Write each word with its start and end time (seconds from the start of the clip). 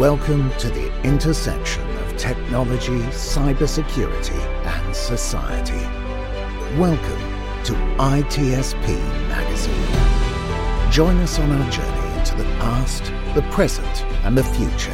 Welcome 0.00 0.50
to 0.56 0.70
the 0.70 0.90
intersection 1.02 1.86
of 1.98 2.16
technology, 2.16 3.00
cybersecurity, 3.10 4.40
and 4.64 4.96
society. 4.96 5.84
Welcome 6.80 7.20
to 7.64 7.74
ITSP 7.98 8.96
Magazine. 9.28 10.90
Join 10.90 11.18
us 11.18 11.38
on 11.38 11.52
our 11.52 11.70
journey 11.70 12.18
into 12.18 12.34
the 12.34 12.44
past, 12.60 13.12
the 13.34 13.42
present, 13.50 14.06
and 14.24 14.38
the 14.38 14.42
future 14.42 14.90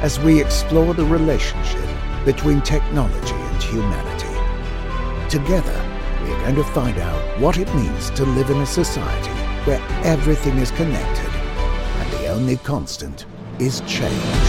as 0.00 0.18
we 0.20 0.40
explore 0.40 0.94
the 0.94 1.04
relationship 1.04 1.86
between 2.24 2.62
technology 2.62 3.34
and 3.34 3.62
humanity. 3.62 5.28
Together, 5.28 5.86
we 6.24 6.32
are 6.32 6.40
going 6.40 6.54
to 6.54 6.64
find 6.64 6.96
out 6.96 7.40
what 7.40 7.58
it 7.58 7.68
means 7.74 8.08
to 8.12 8.24
live 8.24 8.48
in 8.48 8.56
a 8.62 8.66
society 8.66 9.38
where 9.66 9.82
everything 10.02 10.56
is 10.56 10.70
connected 10.70 11.28
and 11.28 12.12
the 12.12 12.28
only 12.28 12.56
constant 12.56 13.26
is 13.60 13.82
change. 13.82 14.46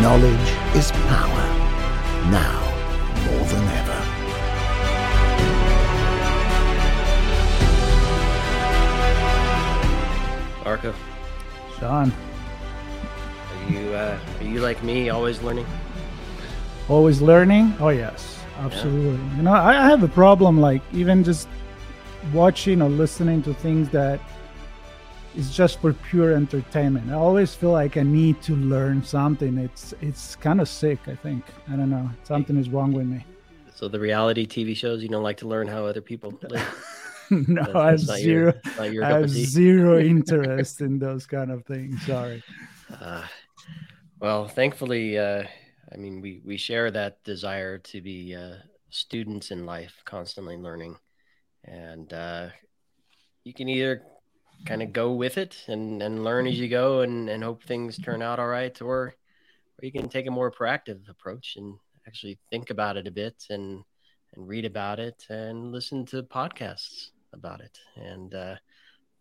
Knowledge 0.00 0.48
is 0.76 0.92
power, 0.92 1.44
now 2.30 2.62
more 3.26 3.44
than 3.46 3.64
ever. 3.80 3.98
Marco, 10.64 10.94
Sean, 11.80 12.12
are 13.50 13.72
you 13.72 13.92
uh, 13.92 14.18
are 14.38 14.44
you 14.44 14.60
like 14.60 14.80
me, 14.84 15.08
always 15.10 15.42
learning? 15.42 15.66
always 16.88 17.20
learning? 17.20 17.74
Oh, 17.80 17.88
yes, 17.88 18.38
absolutely. 18.58 19.18
You 19.36 19.42
know, 19.42 19.52
I 19.52 19.86
I 19.86 19.88
have 19.88 20.04
a 20.04 20.08
problem 20.08 20.60
like 20.60 20.82
even 20.92 21.24
just 21.24 21.48
watching 22.32 22.80
or 22.80 22.88
listening 22.88 23.42
to 23.42 23.54
things 23.54 23.88
that 23.88 24.20
is 25.38 25.54
just 25.56 25.80
for 25.80 25.92
pure 25.92 26.32
entertainment. 26.34 27.10
I 27.10 27.14
always 27.14 27.54
feel 27.54 27.70
like 27.70 27.96
I 27.96 28.02
need 28.02 28.42
to 28.42 28.56
learn 28.56 29.02
something. 29.04 29.56
It's 29.56 29.94
it's 30.00 30.34
kind 30.36 30.60
of 30.60 30.68
sick, 30.68 30.98
I 31.06 31.14
think. 31.14 31.44
I 31.72 31.76
don't 31.76 31.90
know. 31.90 32.10
Something 32.24 32.56
is 32.58 32.68
wrong 32.68 32.92
with 32.92 33.06
me. 33.06 33.24
So 33.74 33.86
the 33.88 34.00
reality 34.00 34.44
TV 34.46 34.76
shows, 34.76 35.02
you 35.02 35.08
don't 35.08 35.22
like 35.22 35.36
to 35.38 35.48
learn 35.48 35.68
how 35.68 35.86
other 35.86 36.00
people 36.02 36.36
live. 36.50 36.68
no, 37.30 37.62
That's- 37.62 37.76
I 37.76 37.90
have 37.90 38.00
zero 38.00 38.52
Your, 38.78 38.92
your 38.92 39.04
I 39.04 39.10
have 39.10 39.30
zero 39.30 39.98
interest 40.14 40.80
in 40.80 40.98
those 40.98 41.24
kind 41.26 41.50
of 41.52 41.64
things. 41.64 42.02
Sorry. 42.04 42.42
Uh, 43.00 43.24
well, 44.20 44.48
thankfully, 44.48 45.16
uh, 45.18 45.44
I 45.92 45.96
mean, 45.96 46.20
we 46.20 46.42
we 46.44 46.56
share 46.56 46.90
that 46.90 47.22
desire 47.22 47.78
to 47.78 48.00
be 48.00 48.34
uh, 48.34 48.56
students 48.90 49.52
in 49.52 49.64
life, 49.66 49.94
constantly 50.04 50.56
learning, 50.56 50.96
and 51.64 52.12
uh, 52.12 52.48
you 53.44 53.54
can 53.54 53.68
either 53.68 54.02
kind 54.66 54.82
of 54.82 54.92
go 54.92 55.12
with 55.12 55.38
it 55.38 55.64
and 55.68 56.02
and 56.02 56.24
learn 56.24 56.46
as 56.46 56.58
you 56.58 56.68
go 56.68 57.00
and 57.00 57.28
and 57.28 57.42
hope 57.42 57.62
things 57.64 57.98
turn 57.98 58.22
out 58.22 58.38
all 58.38 58.48
right, 58.48 58.80
or 58.82 59.14
or 59.78 59.82
you 59.82 59.92
can 59.92 60.08
take 60.08 60.26
a 60.26 60.30
more 60.30 60.50
proactive 60.50 61.08
approach 61.08 61.56
and 61.56 61.74
actually 62.06 62.38
think 62.50 62.70
about 62.70 62.96
it 62.96 63.06
a 63.06 63.10
bit 63.10 63.44
and 63.50 63.82
and 64.34 64.48
read 64.48 64.64
about 64.64 64.98
it 64.98 65.24
and 65.30 65.72
listen 65.72 66.04
to 66.06 66.22
podcasts 66.22 67.10
about 67.32 67.60
it 67.60 67.78
and. 67.96 68.34
Uh, 68.34 68.56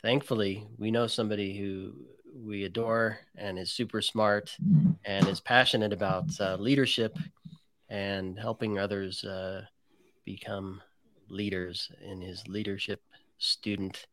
thankfully 0.01 0.67
we 0.77 0.91
know 0.91 1.07
somebody 1.07 1.57
who 1.57 1.93
we 2.45 2.65
adore 2.65 3.19
and 3.35 3.57
is 3.57 3.71
super 3.71 4.01
smart 4.01 4.55
and 5.05 5.27
is 5.27 5.39
passionate 5.39 5.93
about 5.93 6.25
uh, 6.39 6.55
leadership 6.57 7.17
and 7.89 8.37
helping 8.37 8.77
others 8.77 9.23
uh, 9.23 9.61
become 10.25 10.81
leaders 11.29 11.91
in 12.01 12.21
his 12.21 12.47
leadership 12.47 13.01
student 13.37 14.07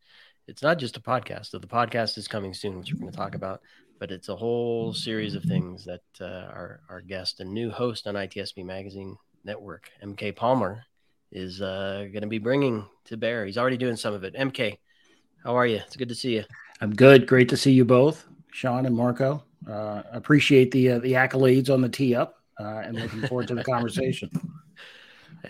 it's 0.47 0.63
not 0.63 0.79
just 0.79 0.97
a 0.97 1.01
podcast 1.01 1.47
so 1.47 1.59
the 1.59 1.67
podcast 1.67 2.19
is 2.19 2.29
coming 2.29 2.55
soon 2.55 2.79
which 2.79 2.93
we're 2.93 3.01
going 3.01 3.13
to 3.13 3.17
talk 3.17 3.35
about 3.35 3.61
but 3.99 4.11
it's 4.11 4.29
a 4.29 4.37
whole 4.37 4.93
series 4.93 5.35
of 5.35 5.43
things 5.45 5.85
that 5.85 6.03
uh, 6.21 6.25
our, 6.25 6.81
our 6.89 7.01
guest 7.01 7.41
and 7.41 7.51
new 7.51 7.71
host 7.71 8.07
on 8.07 8.15
ITSP 8.15 8.65
magazine 8.65 9.17
network 9.45 9.91
MK 10.03 10.35
Palmore 10.35 10.81
is 11.33 11.61
uh, 11.61 12.07
going 12.13 12.23
to 12.23 12.29
be 12.29 12.39
bringing 12.39 12.87
to 13.07 13.17
bear 13.17 13.47
he's 13.47 13.59
already 13.59 13.77
doing 13.77 13.97
some 13.97 14.15
of 14.15 14.25
it 14.25 14.35
mk 14.35 14.79
how 15.45 15.57
are 15.59 15.67
you? 15.67 15.77
It's 15.77 15.95
good 15.95 16.09
to 16.09 16.15
see 16.15 16.37
you. 16.37 16.45
I'm 16.81 16.95
good. 16.95 17.27
Great 17.27 17.51
to 17.51 17.57
see 17.57 17.73
you 17.73 17.85
both, 17.85 18.27
Sean 18.51 18.87
and 18.87 18.97
Marco. 18.97 19.45
Uh, 19.71 20.03
appreciate 20.11 20.71
the 20.71 20.93
uh, 20.93 20.99
the 21.01 21.13
accolades 21.13 21.69
on 21.69 21.83
the 21.83 21.89
tee 21.89 22.15
up, 22.15 22.37
uh, 22.59 22.79
and 22.85 22.99
looking 22.99 23.27
forward 23.27 23.49
to 23.49 23.55
the 23.55 23.65
conversation. 23.73 24.31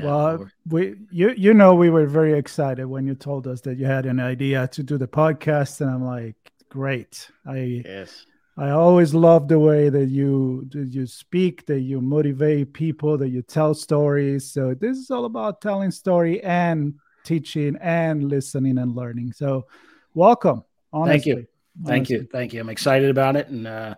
Well, 0.01 0.47
we 0.69 0.97
you 1.11 1.33
you 1.37 1.55
know 1.55 1.75
we 1.75 1.91
were 1.91 2.07
very 2.07 2.39
excited 2.39 2.87
when 2.87 3.07
you 3.07 3.15
told 3.15 3.47
us 3.47 3.61
that 3.63 3.79
you 3.79 3.87
had 3.87 4.07
an 4.07 4.21
idea 4.21 4.69
to 4.69 4.83
do 4.83 4.99
the 4.99 5.09
podcast, 5.09 5.81
and 5.81 5.91
I'm 5.91 6.05
like, 6.05 6.37
great. 6.69 7.31
I 7.47 7.83
yes, 7.85 8.27
I 8.57 8.71
always 8.71 9.15
love 9.15 9.49
the 9.49 9.59
way 9.59 9.89
that 9.89 10.07
you 10.07 10.69
that 10.71 10.89
you 10.93 11.07
speak, 11.07 11.67
that 11.67 11.81
you 11.81 12.01
motivate 12.01 12.73
people, 12.73 13.19
that 13.19 13.29
you 13.29 13.43
tell 13.43 13.75
stories. 13.75 14.51
So 14.51 14.75
this 14.75 14.99
is 14.99 15.11
all 15.11 15.25
about 15.25 15.61
telling 15.61 15.91
story 15.91 16.43
and 16.43 16.95
teaching 17.25 17.77
and 17.81 18.29
listening 18.29 18.79
and 18.79 18.95
learning. 18.95 19.33
So 19.33 19.67
welcome. 20.15 20.65
Honestly, 20.93 21.13
Thank 21.15 21.27
you. 21.27 21.47
honestly. 21.85 21.87
Thank 21.87 22.11
you, 22.11 22.29
thank 22.31 22.53
you. 22.53 22.61
I'm 22.61 22.69
excited 22.69 23.11
about 23.11 23.37
it, 23.37 23.49
and 23.49 23.67
uh, 23.67 23.95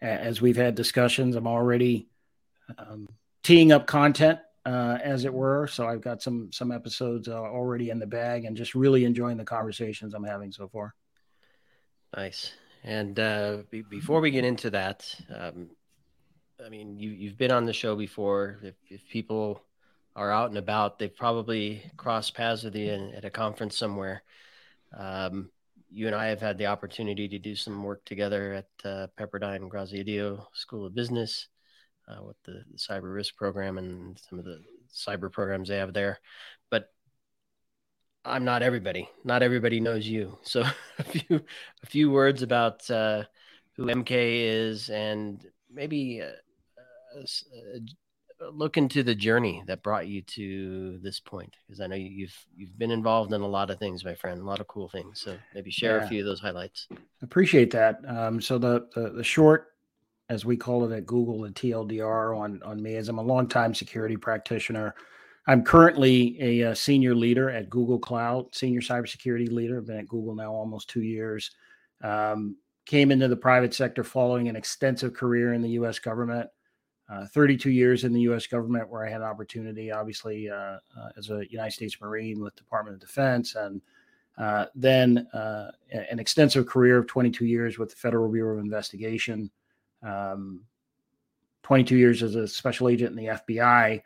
as 0.00 0.40
we've 0.40 0.56
had 0.56 0.74
discussions, 0.74 1.36
I'm 1.36 1.46
already 1.46 2.08
um, 2.78 3.08
teeing 3.42 3.72
up 3.72 3.86
content, 3.86 4.38
uh, 4.66 4.98
as 5.02 5.24
it 5.24 5.32
were. 5.32 5.66
So 5.66 5.86
I've 5.86 6.00
got 6.02 6.22
some 6.22 6.50
some 6.52 6.72
episodes 6.72 7.28
uh, 7.28 7.40
already 7.40 7.90
in 7.90 7.98
the 7.98 8.06
bag, 8.06 8.44
and 8.44 8.56
just 8.56 8.74
really 8.74 9.04
enjoying 9.04 9.36
the 9.36 9.44
conversations 9.44 10.14
I'm 10.14 10.24
having 10.24 10.52
so 10.52 10.68
far. 10.68 10.94
nice. 12.16 12.52
And 12.82 13.18
uh, 13.20 13.58
be- 13.70 13.82
before 13.82 14.20
we 14.20 14.30
get 14.30 14.44
into 14.44 14.70
that, 14.70 15.14
um, 15.34 15.70
I 16.64 16.68
mean, 16.68 16.98
you 16.98 17.10
you've 17.10 17.38
been 17.38 17.52
on 17.52 17.66
the 17.66 17.72
show 17.72 17.96
before. 17.96 18.58
If, 18.62 18.74
if 18.88 19.08
people 19.08 19.62
are 20.16 20.30
out 20.30 20.48
and 20.48 20.58
about, 20.58 20.98
they've 20.98 21.14
probably 21.14 21.82
crossed 21.96 22.34
paths 22.34 22.64
with 22.64 22.74
you 22.74 23.12
at 23.14 23.24
a 23.24 23.30
conference 23.30 23.76
somewhere. 23.76 24.22
Um, 24.96 25.50
you 25.90 26.06
and 26.06 26.16
I 26.16 26.26
have 26.26 26.40
had 26.40 26.58
the 26.58 26.66
opportunity 26.66 27.28
to 27.28 27.38
do 27.38 27.54
some 27.54 27.82
work 27.82 28.04
together 28.04 28.52
at 28.54 28.88
uh, 28.88 29.06
Pepperdine 29.18 29.68
Graziadio 29.68 30.46
School 30.52 30.86
of 30.86 30.94
Business 30.94 31.48
uh, 32.10 32.22
with 32.22 32.36
the, 32.44 32.62
the 32.72 32.78
cyber 32.78 33.12
risk 33.14 33.36
program 33.36 33.78
and 33.78 34.18
some 34.28 34.38
of 34.38 34.44
the 34.44 34.60
cyber 34.92 35.30
programs 35.30 35.68
they 35.68 35.76
have 35.78 35.92
there. 35.92 36.18
But 36.70 36.90
I'm 38.24 38.44
not 38.44 38.62
everybody. 38.62 39.08
Not 39.24 39.42
everybody 39.42 39.80
knows 39.80 40.06
you. 40.06 40.38
So 40.42 40.62
a 40.98 41.04
few 41.04 41.40
a 41.82 41.86
few 41.86 42.10
words 42.10 42.42
about 42.42 42.88
uh, 42.90 43.24
who 43.76 43.86
MK 43.86 44.10
is 44.10 44.90
and 44.90 45.44
maybe 45.72 46.20
uh, 46.22 46.26
uh, 47.18 47.22
uh, 47.22 48.50
look 48.52 48.76
into 48.76 49.02
the 49.02 49.14
journey 49.14 49.62
that 49.66 49.82
brought 49.82 50.06
you 50.08 50.22
to 50.22 50.98
this 51.02 51.20
point 51.20 51.54
because 51.66 51.80
I 51.80 51.86
know 51.86 51.96
you- 51.96 52.10
you've 52.10 52.46
you've 52.56 52.78
been 52.78 52.90
involved 52.90 53.32
in 53.32 53.40
a 53.40 53.46
lot 53.48 53.70
of 53.70 53.78
things, 53.78 54.04
my 54.04 54.14
friend, 54.14 54.40
a 54.40 54.44
lot 54.44 54.60
of 54.60 54.66
cool 54.66 54.88
things. 54.88 55.20
So 55.20 55.36
maybe 55.54 55.70
share 55.70 55.98
a 55.98 56.08
few 56.08 56.20
of 56.20 56.26
those 56.26 56.40
highlights. 56.40 56.88
Appreciate 57.22 57.70
that. 57.72 58.00
Um, 58.06 58.40
so 58.40 58.58
the, 58.58 58.86
the 58.94 59.10
the 59.10 59.24
short, 59.24 59.68
as 60.30 60.44
we 60.44 60.56
call 60.56 60.90
it 60.90 60.96
at 60.96 61.06
Google, 61.06 61.42
the 61.42 61.50
TLDR 61.50 62.38
on 62.38 62.62
on 62.62 62.80
me 62.80 62.94
is 62.94 63.08
I'm 63.08 63.18
a 63.18 63.22
longtime 63.22 63.74
security 63.74 64.16
practitioner. 64.16 64.94
I'm 65.48 65.64
currently 65.64 66.36
a, 66.40 66.70
uh 66.70 66.74
senior 66.74 67.14
leader 67.14 67.50
at 67.50 67.68
Google 67.68 67.98
Cloud, 67.98 68.54
senior 68.54 68.80
cybersecurity 68.80 69.50
leader. 69.50 69.78
I've 69.78 69.86
been 69.86 69.98
at 69.98 70.08
Google 70.08 70.34
now 70.36 70.52
almost 70.52 70.88
two 70.88 71.02
years. 71.02 71.50
Um, 72.02 72.56
came 72.86 73.10
into 73.10 73.28
the 73.28 73.36
private 73.36 73.74
sector 73.74 74.04
following 74.04 74.48
an 74.48 74.56
extensive 74.56 75.12
career 75.14 75.52
in 75.52 75.62
the 75.62 75.70
U.S. 75.70 75.98
government. 75.98 76.48
Uh, 77.08 77.26
32 77.26 77.70
years 77.70 78.04
in 78.04 78.12
the 78.12 78.20
U.S. 78.22 78.46
government, 78.46 78.88
where 78.88 79.04
I 79.04 79.10
had 79.10 79.20
an 79.20 79.26
opportunity, 79.26 79.90
obviously, 79.90 80.48
uh, 80.48 80.54
uh, 80.96 81.08
as 81.16 81.28
a 81.30 81.42
United 81.50 81.72
States 81.72 82.00
Marine 82.00 82.40
with 82.40 82.54
Department 82.54 82.94
of 82.94 83.00
Defense, 83.00 83.56
and 83.56 83.82
uh, 84.38 84.66
then 84.76 85.26
uh, 85.34 85.72
an 85.90 86.20
extensive 86.20 86.66
career 86.66 86.98
of 86.98 87.08
22 87.08 87.46
years 87.46 87.78
with 87.78 87.90
the 87.90 87.96
Federal 87.96 88.30
Bureau 88.30 88.58
of 88.58 88.64
Investigation, 88.64 89.50
um, 90.02 90.64
22 91.62 91.96
years 91.96 92.22
as 92.22 92.34
a 92.34 92.48
special 92.48 92.88
agent 92.88 93.10
in 93.10 93.16
the 93.16 93.38
FBI, 93.48 94.02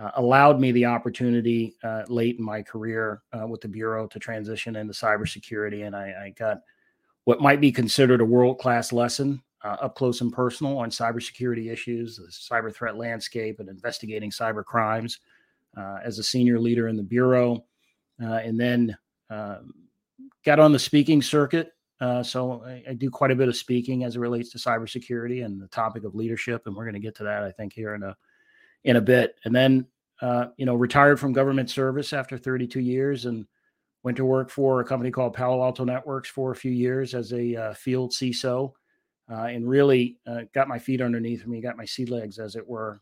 uh, 0.00 0.10
allowed 0.16 0.58
me 0.58 0.72
the 0.72 0.84
opportunity 0.84 1.76
uh, 1.84 2.02
late 2.08 2.38
in 2.38 2.44
my 2.44 2.62
career 2.62 3.22
uh, 3.32 3.46
with 3.46 3.60
the 3.60 3.68
Bureau 3.68 4.06
to 4.08 4.18
transition 4.18 4.76
into 4.76 4.92
cybersecurity. 4.92 5.86
And 5.86 5.94
I, 5.94 6.24
I 6.24 6.34
got 6.36 6.62
what 7.24 7.40
might 7.40 7.60
be 7.60 7.70
considered 7.70 8.20
a 8.20 8.24
world 8.24 8.58
class 8.58 8.92
lesson 8.92 9.40
uh, 9.62 9.76
up 9.80 9.94
close 9.94 10.20
and 10.20 10.32
personal 10.32 10.78
on 10.78 10.90
cybersecurity 10.90 11.72
issues, 11.72 12.16
the 12.16 12.26
cyber 12.26 12.74
threat 12.74 12.96
landscape, 12.96 13.60
and 13.60 13.68
investigating 13.68 14.30
cyber 14.30 14.64
crimes 14.64 15.20
uh, 15.76 15.98
as 16.04 16.18
a 16.18 16.22
senior 16.22 16.58
leader 16.60 16.88
in 16.88 16.96
the 16.96 17.02
Bureau. 17.02 17.64
Uh, 18.22 18.34
and 18.34 18.60
then 18.60 18.96
um, 19.30 19.72
got 20.44 20.60
on 20.60 20.72
the 20.72 20.78
speaking 20.78 21.22
circuit. 21.22 21.73
Uh, 22.00 22.22
so 22.22 22.62
I, 22.64 22.82
I 22.90 22.94
do 22.94 23.08
quite 23.08 23.30
a 23.30 23.36
bit 23.36 23.48
of 23.48 23.56
speaking 23.56 24.04
as 24.04 24.16
it 24.16 24.20
relates 24.20 24.50
to 24.50 24.58
cybersecurity 24.58 25.44
and 25.44 25.60
the 25.60 25.68
topic 25.68 26.04
of 26.04 26.14
leadership, 26.14 26.66
and 26.66 26.74
we're 26.74 26.84
going 26.84 26.94
to 26.94 27.00
get 27.00 27.14
to 27.16 27.24
that, 27.24 27.44
I 27.44 27.52
think, 27.52 27.72
here 27.72 27.94
in 27.94 28.02
a 28.02 28.16
in 28.82 28.96
a 28.96 29.00
bit. 29.00 29.36
And 29.44 29.54
then, 29.54 29.86
uh, 30.20 30.46
you 30.56 30.66
know, 30.66 30.74
retired 30.74 31.20
from 31.20 31.32
government 31.32 31.70
service 31.70 32.12
after 32.12 32.36
32 32.36 32.80
years, 32.80 33.26
and 33.26 33.46
went 34.02 34.16
to 34.16 34.24
work 34.24 34.50
for 34.50 34.80
a 34.80 34.84
company 34.84 35.10
called 35.10 35.34
Palo 35.34 35.62
Alto 35.62 35.84
Networks 35.84 36.28
for 36.28 36.50
a 36.52 36.56
few 36.56 36.72
years 36.72 37.14
as 37.14 37.32
a 37.32 37.56
uh, 37.56 37.74
field 37.74 38.10
CISO. 38.10 38.72
uh, 39.30 39.44
and 39.44 39.66
really 39.66 40.18
uh, 40.26 40.42
got 40.52 40.68
my 40.68 40.78
feet 40.78 41.00
underneath 41.00 41.46
me, 41.46 41.60
got 41.60 41.76
my 41.76 41.84
sea 41.86 42.04
legs, 42.04 42.38
as 42.38 42.56
it 42.56 42.68
were, 42.68 43.00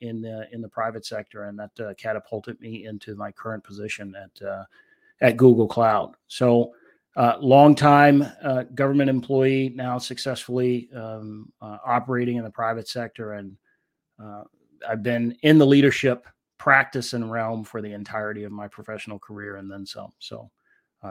in 0.00 0.20
the 0.20 0.46
in 0.52 0.60
the 0.60 0.68
private 0.68 1.04
sector, 1.04 1.44
and 1.44 1.58
that 1.58 1.96
catapulted 1.98 2.60
me 2.60 2.86
into 2.86 3.16
my 3.16 3.32
current 3.32 3.64
position 3.64 4.14
at 4.14 4.66
at 5.20 5.36
Google 5.36 5.66
Cloud. 5.66 6.14
So, 6.28 6.72
uh, 7.16 7.36
long 7.40 7.74
time 7.74 8.26
government 8.74 9.10
employee, 9.10 9.72
now 9.74 9.98
successfully 9.98 10.88
um, 10.94 11.52
operating 11.60 12.36
in 12.36 12.44
the 12.44 12.50
private 12.50 12.88
sector, 12.88 13.34
and 13.34 13.56
I've 14.88 15.02
been 15.02 15.36
in 15.42 15.58
the 15.58 15.66
leadership 15.66 16.26
practice 16.58 17.12
and 17.12 17.30
realm 17.30 17.64
for 17.64 17.82
the 17.82 17.92
entirety 17.92 18.44
of 18.44 18.52
my 18.52 18.68
professional 18.68 19.18
career, 19.18 19.56
and 19.56 19.70
then 19.70 19.86
some. 19.86 20.12
So, 20.18 20.50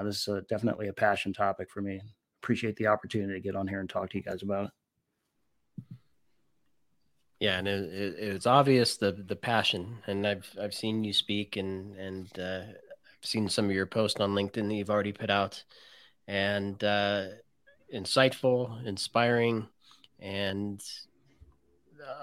this 0.04 0.28
is 0.28 0.44
definitely 0.50 0.88
a 0.88 0.94
passion 0.94 1.34
topic 1.34 1.70
for 1.70 1.82
me 1.82 2.02
appreciate 2.44 2.76
the 2.76 2.88
opportunity 2.88 3.34
to 3.34 3.40
get 3.40 3.56
on 3.56 3.68
here 3.68 3.80
and 3.80 3.90
talk 3.90 4.10
to 4.10 4.18
you 4.18 4.24
guys 4.24 4.44
about 4.44 4.66
it. 4.66 4.72
Yeah, 7.40 7.58
and 7.58 7.68
it, 7.68 7.94
it, 7.94 8.16
it's 8.20 8.46
obvious 8.46 8.98
the 8.98 9.12
the 9.12 9.36
passion, 9.36 9.98
and 10.08 10.26
I've 10.26 10.50
I've 10.62 10.74
seen 10.74 11.04
you 11.04 11.14
speak, 11.14 11.58
and 11.58 11.96
and 11.96 12.40
uh, 12.40 12.62
I've 12.62 13.26
seen 13.26 13.50
some 13.50 13.66
of 13.66 13.72
your 13.72 13.86
posts 13.86 14.20
on 14.20 14.32
LinkedIn 14.32 14.68
that 14.68 14.76
you've 14.76 14.90
already 14.90 15.12
put 15.12 15.30
out, 15.30 15.64
and 16.28 16.82
uh, 16.84 17.26
insightful, 17.94 18.86
inspiring, 18.86 19.68
and 20.20 20.82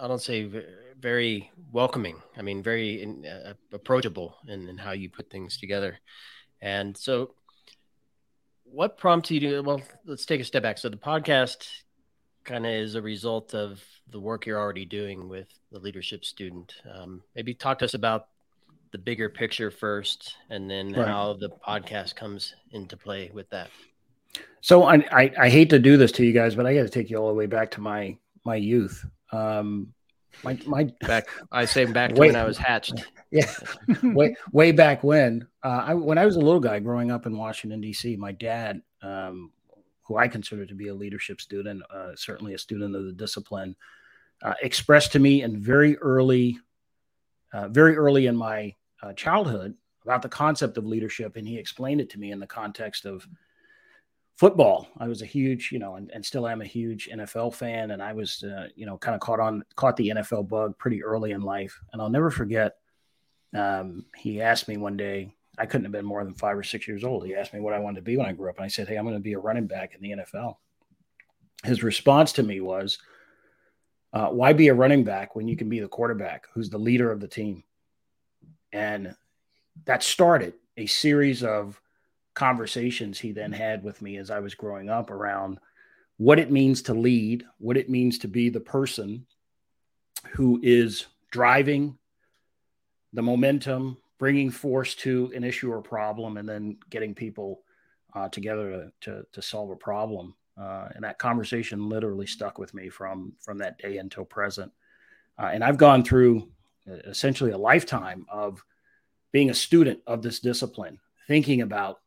I 0.01 0.09
don't 0.09 0.21
say 0.21 0.51
very 0.99 1.51
welcoming. 1.73 2.21
I 2.37 2.43
mean, 2.43 2.63
very 2.63 3.03
in, 3.03 3.27
uh, 3.27 3.55
approachable 3.73 4.37
in, 4.49 4.69
in 4.69 4.79
how 4.79 4.93
you 4.93 5.09
put 5.09 5.31
things 5.31 5.59
together, 5.59 5.99
and 6.61 6.97
so 6.97 7.35
what 8.73 8.97
prompted 8.97 9.35
you 9.35 9.41
to 9.41 9.61
well 9.63 9.83
let's 10.05 10.25
take 10.25 10.41
a 10.41 10.45
step 10.45 10.63
back 10.63 10.79
so 10.79 10.89
the 10.89 10.97
podcast 10.97 11.67
kind 12.45 12.65
of 12.65 12.73
is 12.73 12.95
a 12.95 13.03
result 13.03 13.55
of 13.55 13.83
the 14.11 14.21
work 14.21 14.47
you're 14.47 14.59
already 14.59 14.85
doing 14.85 15.29
with 15.29 15.49
the 15.73 15.79
leadership 15.79 16.25
student 16.25 16.75
um, 16.95 17.23
maybe 17.35 17.53
talk 17.53 17.79
to 17.79 17.85
us 17.85 17.95
about 17.95 18.29
the 18.93 18.99
bigger 18.99 19.29
picture 19.29 19.71
first 19.71 20.37
and 20.51 20.71
then 20.71 20.93
right. 20.93 21.07
how 21.07 21.35
the 21.35 21.51
podcast 21.67 22.15
comes 22.15 22.55
into 22.71 22.97
play 22.97 23.31
with 23.33 23.49
that 23.51 23.71
so 24.61 24.85
I, 24.85 24.97
I, 25.11 25.33
I 25.39 25.49
hate 25.49 25.71
to 25.71 25.79
do 25.79 25.97
this 25.97 26.13
to 26.13 26.25
you 26.25 26.33
guys 26.33 26.55
but 26.55 26.67
i 26.67 26.75
got 26.75 26.83
to 26.83 26.89
take 26.89 27.11
you 27.11 27.17
all 27.17 27.29
the 27.29 27.35
way 27.35 27.47
back 27.47 27.71
to 27.73 27.81
my 27.81 28.17
my 28.45 28.57
youth 28.57 29.05
um 29.33 29.93
my 30.45 30.59
my 30.67 30.85
back 31.01 31.29
i 31.51 31.65
say 31.65 31.85
back 31.85 32.15
to 32.15 32.21
when 32.21 32.37
i 32.37 32.45
was 32.45 32.59
hatched 32.59 33.05
yeah, 33.31 33.51
way 34.03 34.35
way 34.53 34.73
back 34.73 35.03
when. 35.05 35.47
Uh, 35.63 35.85
I 35.87 35.95
when 35.95 36.19
I 36.19 36.27
was 36.27 36.37
a 36.37 36.41
little 36.41 36.61
guy 36.61 36.79
growing 36.81 37.11
up 37.11 37.27
in 37.27 37.37
Washington 37.37 37.81
D.C., 37.81 38.17
my 38.17 38.33
dad, 38.33 38.83
um, 39.03 39.53
who 40.03 40.17
I 40.17 40.29
consider 40.29 40.67
to 40.67 40.75
be 40.75 40.89
a 40.89 40.95
leadership 40.95 41.41
student, 41.41 41.83
uh, 41.95 42.15
certainly 42.17 42.55
a 42.55 42.59
student 42.59 42.97
of 42.97 43.05
the 43.05 43.13
discipline, 43.13 43.77
uh, 44.43 44.55
expressed 44.63 45.13
to 45.13 45.19
me 45.19 45.43
in 45.43 45.61
very 45.61 45.97
early, 45.99 46.59
uh, 47.53 47.69
very 47.69 47.97
early 47.97 48.27
in 48.27 48.37
my 48.37 48.75
uh, 49.03 49.13
childhood 49.13 49.75
about 50.05 50.23
the 50.23 50.29
concept 50.29 50.77
of 50.77 50.87
leadership, 50.87 51.37
and 51.37 51.47
he 51.47 51.59
explained 51.59 52.01
it 52.01 52.11
to 52.11 52.19
me 52.19 52.33
in 52.33 52.41
the 52.41 52.47
context 52.47 53.05
of 53.05 53.27
football. 54.41 54.89
I 54.99 55.07
was 55.07 55.21
a 55.21 55.27
huge, 55.27 55.71
you 55.71 55.79
know, 55.79 55.97
and, 55.97 56.11
and 56.15 56.25
still 56.25 56.49
am 56.49 56.63
a 56.63 56.67
huge 56.67 57.11
NFL 57.13 57.55
fan, 57.55 57.91
and 57.91 58.03
I 58.03 58.15
was, 58.15 58.43
uh, 58.43 58.69
you 58.75 58.87
know, 58.87 58.97
kind 58.97 59.15
of 59.15 59.21
caught 59.21 59.39
on 59.39 59.63
caught 59.77 59.97
the 59.99 60.09
NFL 60.09 60.49
bug 60.49 60.79
pretty 60.79 61.05
early 61.05 61.33
in 61.33 61.43
life, 61.43 61.79
and 61.93 62.01
I'll 62.01 62.09
never 62.09 62.31
forget 62.31 62.77
um, 63.55 64.07
he 64.17 64.41
asked 64.41 64.67
me 64.67 64.79
one 64.79 64.97
day, 64.97 65.35
I 65.59 65.67
couldn't 65.67 65.85
have 65.85 65.93
been 65.93 66.07
more 66.07 66.25
than 66.25 66.33
five 66.33 66.57
or 66.57 66.63
six 66.63 66.89
years 66.89 67.05
old. 67.05 67.27
He 67.27 67.35
asked 67.35 67.53
me 67.53 67.61
what 67.61 67.75
I 67.75 67.81
wanted 67.81 67.97
to 67.97 68.03
be 68.03 68.17
when 68.17 68.27
I 68.27 68.33
grew 68.33 68.49
up. 68.49 68.57
And 68.57 68.65
I 68.65 68.69
said, 68.69 68.89
Hey, 68.89 68.97
I'm 68.97 69.05
going 69.05 69.17
to 69.17 69.21
be 69.21 69.35
a 69.35 69.39
running 69.39 69.67
back 69.67 69.95
in 69.95 70.01
the 70.01 70.23
NFL. 70.23 70.57
His 71.65 71.83
response 71.83 72.33
to 72.33 72.43
me 72.43 72.61
was, 72.61 72.99
uh, 74.13 74.29
Why 74.29 74.53
be 74.53 74.69
a 74.69 74.75
running 74.75 75.05
back 75.05 75.37
when 75.37 75.49
you 75.49 75.57
can 75.57 75.69
be 75.69 75.81
the 75.81 75.89
quarterback 75.89 76.47
who's 76.55 76.71
the 76.71 76.79
leader 76.79 77.11
of 77.11 77.21
the 77.21 77.29
team? 77.29 77.65
And 78.73 79.15
that 79.85 80.03
started 80.03 80.55
a 80.77 80.87
series 80.87 81.43
of 81.43 81.80
conversations 82.35 83.19
he 83.19 83.33
then 83.33 83.53
had 83.53 83.83
with 83.83 84.01
me 84.03 84.17
as 84.17 84.31
I 84.31 84.41
was 84.41 84.55
growing 84.55 84.89
up 84.89 85.11
around 85.11 85.59
what 86.17 86.39
it 86.39 86.51
means 86.51 86.83
to 86.83 86.95
lead, 86.95 87.45
what 87.59 87.77
it 87.77 87.89
means 87.89 88.19
to 88.19 88.29
be 88.29 88.51
the 88.51 88.61
person 88.61 89.27
who 90.33 90.61
is 90.63 91.07
driving 91.31 91.97
the 93.13 93.23
momentum, 93.23 93.97
bringing 94.19 94.51
force 94.51 94.95
to 94.95 95.33
an 95.35 95.45
issue 95.45 95.73
or 95.73 95.81
problem, 95.81 96.37
and 96.37 96.49
then 96.49 96.77
getting 96.91 97.15
people 97.15 97.63
uh, 98.15 98.29
together 98.29 98.71
to, 98.71 98.93
to, 99.01 99.27
to 99.33 99.43
solve 99.43 99.71
a 99.71 99.77
problem. 99.77 100.35
Uh, 100.61 100.89
and 100.95 101.05
that 101.05 101.19
conversation 101.19 101.89
literally 101.89 102.27
stuck 102.27 102.59
with 102.59 102.75
me 102.75 102.91
from 102.91 103.33
from 103.41 103.57
that 103.59 103.79
day 103.79 103.97
until 103.97 104.25
present. 104.25 104.71
Uh, 105.39 105.47
and 105.47 105.65
I've 105.65 105.79
gone 105.79 106.05
through 106.05 106.49
uh, 106.89 106.97
essentially 107.07 107.53
a 107.53 107.59
lifetime 107.59 108.27
of 108.29 108.63
being 109.33 109.49
a 109.49 109.55
student 109.55 110.01
of 110.07 110.23
this 110.23 110.41
discipline, 110.41 110.99
thinking 111.29 111.63
about, 111.63 112.01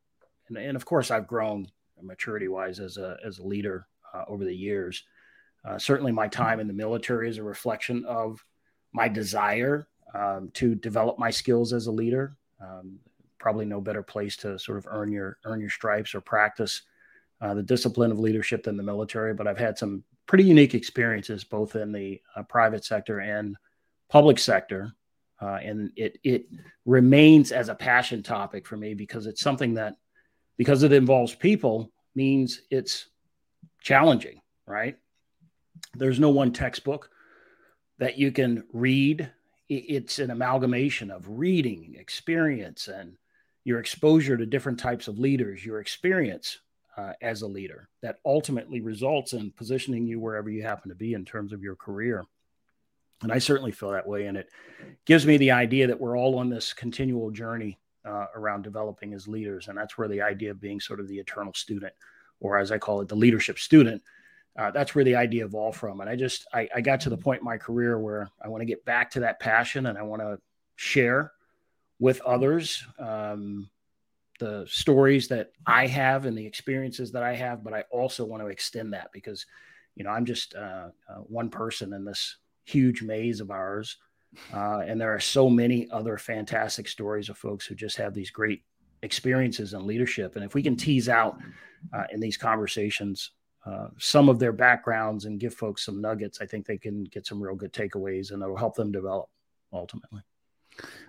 and, 0.48 0.58
and 0.58 0.76
of 0.76 0.86
course 0.86 1.12
I've 1.12 1.28
grown 1.28 1.68
maturity 2.02 2.48
wise 2.48 2.80
as 2.80 2.98
a 2.98 3.18
as 3.26 3.40
a 3.40 3.44
leader 3.44 3.88
uh, 4.14 4.24
over 4.28 4.44
the 4.44 4.56
years. 4.56 5.04
Uh, 5.66 5.78
certainly, 5.78 6.12
my 6.12 6.28
time 6.28 6.60
in 6.60 6.68
the 6.68 6.74
military 6.74 7.30
is 7.30 7.38
a 7.38 7.44
reflection 7.44 8.04
of 8.06 8.44
my 8.92 9.08
desire 9.08 9.88
um, 10.14 10.52
to 10.54 10.76
develop 10.76 11.18
my 11.18 11.32
skills 11.32 11.74
as 11.74 11.88
a 11.88 11.92
leader. 11.92 12.36
Um, 12.62 13.00
probably 13.40 13.66
no 13.66 13.82
better 13.82 14.04
place 14.04 14.38
to 14.38 14.58
sort 14.58 14.78
of 14.78 14.88
earn 14.90 15.12
your 15.12 15.38
earn 15.46 15.60
your 15.60 15.70
stripes 15.70 16.16
or 16.16 16.22
practice 16.22 16.84
uh, 17.42 17.54
the 17.54 17.64
discipline 17.64 18.12
of 18.12 18.20
leadership 18.20 18.64
than 18.64 18.78
the 18.78 18.84
military. 18.84 19.34
But 19.34 19.48
I've 19.48 19.58
had 19.58 19.78
some 19.78 20.04
pretty 20.28 20.46
unique 20.46 20.76
experiences 20.76 21.44
both 21.44 21.76
in 21.76 21.92
the 21.92 22.22
uh, 22.36 22.44
private 22.44 22.86
sector 22.86 23.20
and 23.20 23.58
public 24.10 24.40
sector, 24.40 24.94
uh, 25.42 25.60
and 25.64 25.92
it 25.96 26.20
it 26.24 26.46
remains 26.86 27.52
as 27.52 27.70
a 27.70 27.76
passion 27.76 28.22
topic 28.22 28.68
for 28.68 28.78
me 28.78 28.94
because 28.94 29.28
it's 29.28 29.42
something 29.42 29.74
that 29.76 29.96
because 30.58 30.84
it 30.84 30.94
involves 30.94 31.36
people 31.36 31.92
means 32.16 32.62
it's 32.70 33.08
challenging, 33.82 34.42
right? 34.68 34.98
There's 35.96 36.20
no 36.20 36.30
one 36.30 36.54
textbook 36.54 37.10
that 38.00 38.18
you 38.18 38.32
can 38.32 38.64
read 38.72 39.32
it's 39.70 40.20
an 40.20 40.32
amalgamation 40.32 41.10
of 41.10 41.26
reading, 41.28 41.96
experience, 41.98 42.88
and 42.88 43.18
your 43.64 43.80
exposure 43.80 44.38
to 44.38 44.46
different 44.46 44.80
types 44.80 45.08
of 45.08 45.20
leaders, 45.20 45.66
your 45.66 45.80
experience 45.80 46.60
uh, 46.98 47.14
as 47.22 47.42
a 47.42 47.48
leader 47.48 47.90
that 48.02 48.20
ultimately 48.26 48.82
results 48.82 49.34
in 49.34 49.52
positioning 49.52 50.06
you 50.06 50.20
wherever 50.20 50.50
you 50.50 50.62
happen 50.62 50.90
to 50.90 50.96
be 50.96 51.14
in 51.14 51.26
terms 51.26 51.54
of 51.54 51.64
your 51.64 51.76
career. 51.76 52.24
And 53.22 53.32
I 53.32 53.40
certainly 53.40 53.72
feel 53.72 53.92
that 53.92 54.08
way. 54.08 54.26
And 54.26 54.38
it 54.38 54.50
gives 55.06 55.26
me 55.26 55.38
the 55.38 55.52
idea 55.52 55.88
that 55.88 56.00
we're 56.00 56.18
all 56.18 56.38
on 56.38 56.50
this 56.50 56.74
continual 56.74 57.32
journey 57.32 57.80
uh, 58.06 58.26
around 58.36 58.64
developing 58.64 59.14
as 59.14 59.28
leaders. 59.28 59.68
And 59.68 59.78
that's 59.78 59.98
where 59.98 60.08
the 60.08 60.22
idea 60.22 60.52
of 60.52 60.62
being 60.62 60.80
sort 60.80 61.00
of 61.00 61.08
the 61.08 61.18
eternal 61.18 61.54
student, 61.54 61.94
or 62.40 62.58
as 62.58 62.72
I 62.72 62.78
call 62.78 63.02
it, 63.02 63.08
the 63.08 63.16
leadership 63.16 63.60
student, 63.60 64.02
uh, 64.58 64.72
that's 64.72 64.94
where 64.94 65.04
the 65.04 65.16
idea 65.16 65.46
evolved 65.46 65.78
from. 65.78 66.02
And 66.02 66.10
I 66.10 66.16
just 66.16 66.46
I, 66.54 66.68
I 66.76 66.82
got 66.82 67.02
to 67.02 67.10
the 67.10 67.18
point 67.18 67.42
in 67.42 67.46
my 67.46 67.58
career 67.58 68.00
where 68.00 68.30
I 68.44 68.50
want 68.50 68.62
to 68.62 68.66
get 68.66 68.86
back 68.86 69.12
to 69.12 69.22
that 69.22 69.40
passion 69.40 69.88
and 69.88 69.98
I 69.98 70.04
want 70.04 70.22
to 70.22 70.40
share 70.76 71.32
with 72.00 72.22
others 72.22 72.86
um, 73.00 73.70
the 74.40 74.66
stories 74.68 75.28
that 75.30 75.52
I 75.66 75.88
have 75.88 76.26
and 76.26 76.38
the 76.38 76.46
experiences 76.46 77.12
that 77.14 77.24
I 77.24 77.36
have. 77.36 77.64
But 77.64 77.74
I 77.74 77.84
also 77.90 78.26
want 78.26 78.44
to 78.44 78.48
extend 78.48 78.94
that 78.94 79.12
because 79.12 79.46
you 79.96 80.04
know 80.04 80.12
I'm 80.12 80.26
just 80.26 80.54
uh, 80.54 80.90
uh, 81.10 81.20
one 81.22 81.50
person 81.50 81.94
in 81.94 82.06
this 82.06 82.38
huge 82.64 83.02
maze 83.02 83.40
of 83.40 83.50
ours. 83.50 83.98
Uh, 84.54 84.80
and 84.86 85.00
there 85.00 85.14
are 85.14 85.20
so 85.20 85.50
many 85.50 85.90
other 85.92 86.18
fantastic 86.18 86.88
stories 86.88 87.30
of 87.30 87.38
folks 87.38 87.66
who 87.66 87.76
just 87.76 87.98
have 87.98 88.14
these 88.14 88.32
great 88.32 88.64
experiences 89.02 89.74
in 89.74 89.86
leadership. 89.86 90.36
And 90.36 90.46
if 90.46 90.54
we 90.54 90.64
can 90.64 90.76
tease 90.76 91.10
out 91.10 91.38
uh, 91.94 92.04
in 92.12 92.20
these 92.20 92.38
conversations 92.38 93.32
uh, 93.66 93.88
some 93.98 94.30
of 94.30 94.40
their 94.40 94.52
backgrounds 94.52 95.26
and 95.26 95.40
give 95.40 95.54
folks 95.54 95.86
some 95.86 96.02
nuggets, 96.02 96.40
I 96.42 96.46
think 96.46 96.66
they 96.66 96.78
can 96.78 97.04
get 97.04 97.26
some 97.28 97.42
real 97.42 97.56
good 97.56 97.74
takeaways 97.74 98.32
and 98.32 98.42
it'll 98.42 98.58
help 98.58 98.76
them 98.76 98.92
develop 98.92 99.30
ultimately. 99.72 100.22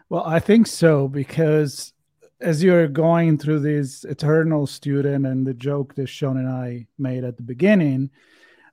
Well, 0.09 0.25
I 0.25 0.39
think 0.39 0.67
so 0.67 1.09
because 1.09 1.93
as 2.41 2.63
you're 2.63 2.89
going 2.89 3.39
through 3.39 3.61
this 3.61 4.05
eternal 4.05 4.67
student 4.67 5.27
and 5.27 5.47
the 5.47 5.55
joke 5.55 5.95
that 5.95 6.09
Sean 6.09 6.37
and 6.37 6.49
I 6.49 6.87
made 6.99 7.25
at 7.25 7.37
the 7.37 7.43
beginning, 7.43 8.11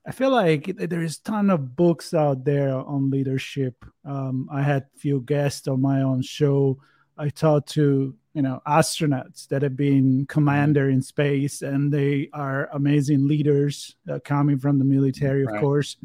I 0.06 0.10
feel 0.10 0.30
like 0.30 0.76
there 0.76 1.02
is 1.02 1.18
a 1.18 1.22
ton 1.22 1.50
of 1.50 1.76
books 1.76 2.12
out 2.12 2.44
there 2.44 2.74
on 2.74 3.10
leadership. 3.10 3.84
Um, 4.04 4.48
I 4.50 4.62
had 4.62 4.86
few 4.96 5.20
guests 5.20 5.68
on 5.68 5.80
my 5.80 6.02
own 6.02 6.22
show. 6.22 6.78
I 7.16 7.28
talked 7.28 7.68
to 7.70 8.14
you 8.34 8.42
know 8.42 8.60
astronauts 8.66 9.46
that 9.48 9.62
have 9.62 9.76
been 9.76 10.26
commander 10.26 10.88
in 10.88 11.02
space 11.02 11.62
and 11.62 11.92
they 11.92 12.28
are 12.32 12.68
amazing 12.72 13.28
leaders 13.28 13.96
uh, 14.10 14.18
coming 14.24 14.58
from 14.58 14.78
the 14.78 14.84
military 14.84 15.42
of 15.42 15.48
right. 15.48 15.60
course 15.60 15.96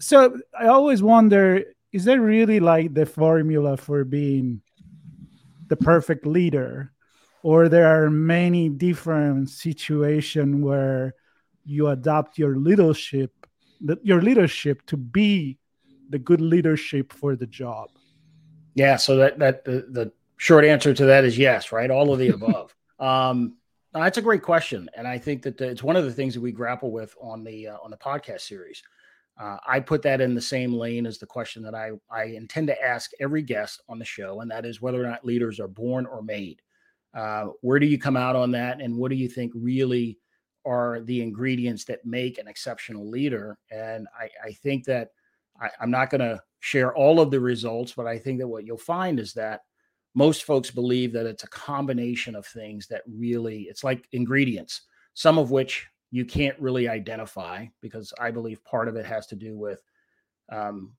so 0.00 0.36
i 0.58 0.66
always 0.66 1.02
wonder 1.02 1.62
is 1.92 2.04
there 2.04 2.20
really 2.20 2.60
like 2.60 2.92
the 2.94 3.06
formula 3.06 3.76
for 3.76 4.04
being 4.04 4.60
the 5.68 5.76
perfect 5.76 6.26
leader 6.26 6.92
or 7.42 7.68
there 7.68 7.86
are 7.86 8.10
many 8.10 8.68
different 8.68 9.48
situations 9.48 10.64
where 10.64 11.14
you 11.68 11.88
adopt 11.88 12.38
your 12.38 12.56
leadership 12.56 13.32
your 14.02 14.20
leadership 14.20 14.84
to 14.86 14.96
be 14.96 15.58
the 16.10 16.18
good 16.18 16.40
leadership 16.40 17.12
for 17.12 17.36
the 17.36 17.46
job 17.46 17.88
yeah 18.74 18.96
so 18.96 19.16
that 19.16 19.38
that 19.38 19.64
the, 19.64 19.86
the 19.90 20.12
short 20.36 20.64
answer 20.64 20.92
to 20.92 21.04
that 21.04 21.24
is 21.24 21.38
yes 21.38 21.72
right 21.72 21.90
all 21.90 22.12
of 22.12 22.18
the 22.18 22.28
above 22.34 22.74
um 22.98 23.54
that's 23.92 24.18
a 24.18 24.22
great 24.22 24.42
question 24.42 24.88
and 24.96 25.06
i 25.06 25.18
think 25.18 25.42
that 25.42 25.60
it's 25.60 25.82
one 25.82 25.96
of 25.96 26.04
the 26.04 26.12
things 26.12 26.34
that 26.34 26.40
we 26.40 26.52
grapple 26.52 26.90
with 26.90 27.14
on 27.20 27.44
the 27.44 27.68
uh, 27.68 27.76
on 27.82 27.90
the 27.90 27.96
podcast 27.96 28.40
series 28.40 28.82
uh, 29.38 29.56
I 29.66 29.78
put 29.78 30.02
that 30.02 30.20
in 30.20 30.34
the 30.34 30.40
same 30.40 30.72
lane 30.72 31.06
as 31.06 31.18
the 31.18 31.26
question 31.26 31.62
that 31.62 31.74
I, 31.74 31.92
I 32.10 32.24
intend 32.24 32.66
to 32.68 32.82
ask 32.84 33.12
every 33.20 33.42
guest 33.42 33.80
on 33.88 33.98
the 33.98 34.04
show, 34.04 34.40
and 34.40 34.50
that 34.50 34.66
is 34.66 34.82
whether 34.82 35.00
or 35.00 35.06
not 35.06 35.24
leaders 35.24 35.60
are 35.60 35.68
born 35.68 36.06
or 36.06 36.22
made. 36.22 36.60
Uh, 37.14 37.46
where 37.60 37.78
do 37.78 37.86
you 37.86 37.98
come 37.98 38.16
out 38.16 38.34
on 38.34 38.50
that? 38.52 38.80
And 38.80 38.96
what 38.96 39.10
do 39.10 39.16
you 39.16 39.28
think 39.28 39.52
really 39.54 40.18
are 40.68 41.00
the 41.00 41.22
ingredients 41.22 41.84
that 41.84 42.04
make 42.04 42.38
an 42.38 42.48
exceptional 42.48 43.08
leader? 43.08 43.58
And 43.70 44.06
I, 44.18 44.28
I 44.44 44.52
think 44.52 44.84
that 44.84 45.10
I, 45.60 45.70
I'm 45.80 45.90
not 45.90 46.10
going 46.10 46.20
to 46.20 46.42
share 46.60 46.94
all 46.94 47.20
of 47.20 47.30
the 47.30 47.40
results, 47.40 47.92
but 47.96 48.06
I 48.06 48.18
think 48.18 48.38
that 48.38 48.48
what 48.48 48.64
you'll 48.64 48.76
find 48.76 49.18
is 49.18 49.32
that 49.34 49.62
most 50.14 50.44
folks 50.44 50.70
believe 50.70 51.12
that 51.12 51.26
it's 51.26 51.44
a 51.44 51.48
combination 51.48 52.34
of 52.34 52.46
things 52.46 52.86
that 52.88 53.02
really, 53.06 53.62
it's 53.62 53.84
like 53.84 54.08
ingredients, 54.12 54.82
some 55.14 55.38
of 55.38 55.50
which 55.50 55.86
you 56.10 56.24
can't 56.24 56.58
really 56.58 56.88
identify 56.88 57.66
because 57.80 58.12
I 58.18 58.30
believe 58.30 58.64
part 58.64 58.88
of 58.88 58.96
it 58.96 59.06
has 59.06 59.26
to 59.28 59.36
do 59.36 59.56
with 59.56 59.82
um, 60.50 60.92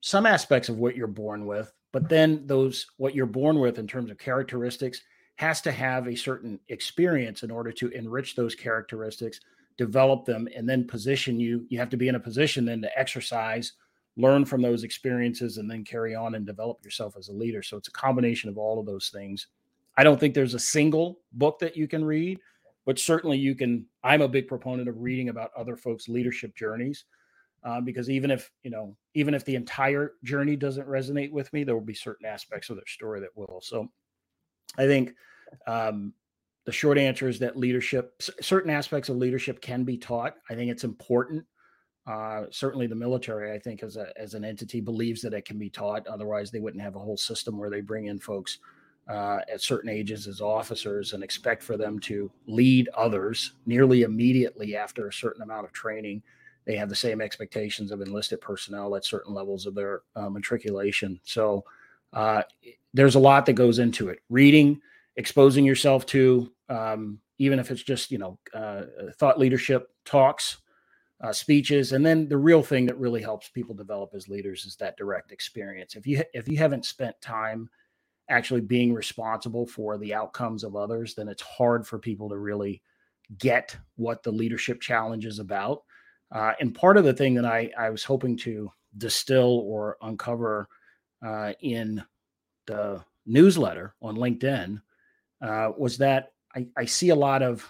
some 0.00 0.26
aspects 0.26 0.68
of 0.68 0.78
what 0.78 0.96
you're 0.96 1.06
born 1.06 1.46
with, 1.46 1.72
but 1.92 2.08
then 2.08 2.46
those 2.46 2.86
what 2.96 3.14
you're 3.14 3.26
born 3.26 3.58
with 3.60 3.78
in 3.78 3.86
terms 3.86 4.10
of 4.10 4.18
characteristics 4.18 5.00
has 5.36 5.60
to 5.62 5.72
have 5.72 6.06
a 6.06 6.14
certain 6.14 6.58
experience 6.68 7.42
in 7.42 7.50
order 7.50 7.72
to 7.72 7.88
enrich 7.88 8.36
those 8.36 8.54
characteristics, 8.54 9.40
develop 9.78 10.24
them, 10.24 10.48
and 10.54 10.68
then 10.68 10.86
position 10.86 11.40
you. 11.40 11.66
You 11.68 11.78
have 11.78 11.90
to 11.90 11.96
be 11.96 12.08
in 12.08 12.14
a 12.14 12.20
position 12.20 12.64
then 12.64 12.82
to 12.82 12.98
exercise, 12.98 13.72
learn 14.16 14.44
from 14.44 14.62
those 14.62 14.84
experiences, 14.84 15.58
and 15.58 15.70
then 15.70 15.84
carry 15.84 16.14
on 16.14 16.34
and 16.34 16.46
develop 16.46 16.84
yourself 16.84 17.16
as 17.18 17.28
a 17.28 17.32
leader. 17.32 17.62
So 17.62 17.76
it's 17.76 17.88
a 17.88 17.92
combination 17.92 18.50
of 18.50 18.58
all 18.58 18.78
of 18.78 18.86
those 18.86 19.08
things. 19.08 19.48
I 19.96 20.04
don't 20.04 20.18
think 20.18 20.34
there's 20.34 20.54
a 20.54 20.58
single 20.58 21.20
book 21.32 21.58
that 21.60 21.76
you 21.76 21.88
can 21.88 22.04
read 22.04 22.38
but 22.84 22.98
certainly 22.98 23.38
you 23.38 23.54
can 23.54 23.84
i'm 24.02 24.22
a 24.22 24.28
big 24.28 24.48
proponent 24.48 24.88
of 24.88 24.98
reading 24.98 25.28
about 25.28 25.50
other 25.56 25.76
folks 25.76 26.08
leadership 26.08 26.54
journeys 26.56 27.04
uh, 27.64 27.80
because 27.80 28.10
even 28.10 28.30
if 28.30 28.50
you 28.62 28.70
know 28.70 28.96
even 29.14 29.34
if 29.34 29.44
the 29.44 29.54
entire 29.54 30.12
journey 30.24 30.56
doesn't 30.56 30.88
resonate 30.88 31.30
with 31.30 31.52
me 31.52 31.64
there 31.64 31.74
will 31.74 31.80
be 31.80 31.94
certain 31.94 32.26
aspects 32.26 32.70
of 32.70 32.76
their 32.76 32.86
story 32.86 33.20
that 33.20 33.36
will 33.36 33.60
so 33.62 33.88
i 34.78 34.86
think 34.86 35.14
um, 35.66 36.12
the 36.64 36.72
short 36.72 36.98
answer 36.98 37.28
is 37.28 37.38
that 37.38 37.56
leadership 37.56 38.20
certain 38.40 38.70
aspects 38.70 39.08
of 39.08 39.16
leadership 39.16 39.60
can 39.60 39.84
be 39.84 39.96
taught 39.96 40.36
i 40.50 40.54
think 40.54 40.70
it's 40.70 40.84
important 40.84 41.44
uh, 42.06 42.44
certainly 42.50 42.86
the 42.86 42.94
military 42.94 43.52
i 43.52 43.58
think 43.58 43.82
as, 43.82 43.96
a, 43.96 44.12
as 44.16 44.34
an 44.34 44.44
entity 44.44 44.80
believes 44.80 45.22
that 45.22 45.34
it 45.34 45.44
can 45.44 45.58
be 45.58 45.70
taught 45.70 46.06
otherwise 46.06 46.50
they 46.50 46.60
wouldn't 46.60 46.82
have 46.82 46.96
a 46.96 47.00
whole 47.00 47.16
system 47.16 47.56
where 47.58 47.70
they 47.70 47.80
bring 47.80 48.06
in 48.06 48.18
folks 48.18 48.58
uh, 49.08 49.40
at 49.52 49.60
certain 49.60 49.90
ages 49.90 50.26
as 50.26 50.40
officers 50.40 51.12
and 51.12 51.22
expect 51.22 51.62
for 51.62 51.76
them 51.76 51.98
to 51.98 52.30
lead 52.46 52.88
others 52.96 53.54
nearly 53.66 54.02
immediately 54.02 54.76
after 54.76 55.08
a 55.08 55.12
certain 55.12 55.42
amount 55.42 55.64
of 55.64 55.72
training. 55.72 56.22
They 56.64 56.76
have 56.76 56.88
the 56.88 56.94
same 56.94 57.20
expectations 57.20 57.90
of 57.90 58.00
enlisted 58.00 58.40
personnel 58.40 58.94
at 58.94 59.04
certain 59.04 59.34
levels 59.34 59.66
of 59.66 59.74
their 59.74 60.02
uh, 60.14 60.30
matriculation. 60.30 61.18
So 61.24 61.64
uh, 62.12 62.42
there's 62.94 63.14
a 63.14 63.20
lot 63.20 63.46
that 63.46 63.54
goes 63.54 63.78
into 63.78 64.08
it. 64.08 64.18
Reading, 64.28 64.80
exposing 65.16 65.64
yourself 65.64 66.06
to, 66.06 66.50
um, 66.68 67.18
even 67.38 67.58
if 67.58 67.70
it's 67.70 67.82
just 67.82 68.10
you 68.10 68.18
know 68.18 68.38
uh, 68.54 68.82
thought 69.18 69.38
leadership 69.38 69.88
talks, 70.04 70.58
uh, 71.22 71.32
speeches, 71.32 71.92
and 71.92 72.04
then 72.04 72.28
the 72.28 72.36
real 72.36 72.62
thing 72.62 72.86
that 72.86 72.98
really 72.98 73.22
helps 73.22 73.48
people 73.48 73.74
develop 73.74 74.10
as 74.14 74.28
leaders 74.28 74.64
is 74.64 74.76
that 74.76 74.96
direct 74.96 75.32
experience. 75.32 75.96
If 75.96 76.06
you 76.06 76.22
if 76.34 76.48
you 76.48 76.56
haven't 76.58 76.84
spent 76.86 77.20
time 77.20 77.68
actually 78.28 78.60
being 78.60 78.94
responsible 78.94 79.66
for 79.66 79.98
the 79.98 80.14
outcomes 80.14 80.64
of 80.64 80.76
others, 80.76 81.14
then 81.14 81.28
it's 81.28 81.42
hard 81.42 81.86
for 81.86 81.98
people 81.98 82.28
to 82.28 82.38
really 82.38 82.82
get 83.38 83.76
what 83.96 84.22
the 84.22 84.30
leadership 84.30 84.80
challenge 84.80 85.26
is 85.26 85.38
about. 85.38 85.82
Uh, 86.30 86.52
and 86.60 86.74
part 86.74 86.96
of 86.96 87.04
the 87.04 87.12
thing 87.12 87.34
that 87.34 87.44
I, 87.44 87.70
I 87.78 87.90
was 87.90 88.04
hoping 88.04 88.36
to 88.38 88.72
distill 88.96 89.60
or 89.66 89.96
uncover 90.00 90.68
uh, 91.24 91.52
in 91.60 92.02
the 92.66 93.02
newsletter 93.26 93.94
on 94.02 94.16
LinkedIn 94.16 94.80
uh, 95.40 95.72
was 95.76 95.98
that 95.98 96.32
I, 96.54 96.66
I, 96.76 96.84
see 96.84 97.10
a 97.10 97.16
lot 97.16 97.42
of 97.42 97.66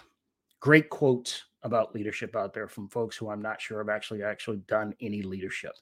great 0.59 0.89
quotes 0.89 1.43
about 1.63 1.95
leadership 1.95 2.35
out 2.35 2.53
there 2.53 2.67
from 2.67 2.87
folks 2.89 3.15
who 3.15 3.29
I'm 3.29 3.41
not 3.41 3.61
sure 3.61 3.79
have 3.79 3.89
actually 3.89 4.23
actually 4.23 4.57
done 4.67 4.93
any 5.01 5.21
leadership 5.21 5.73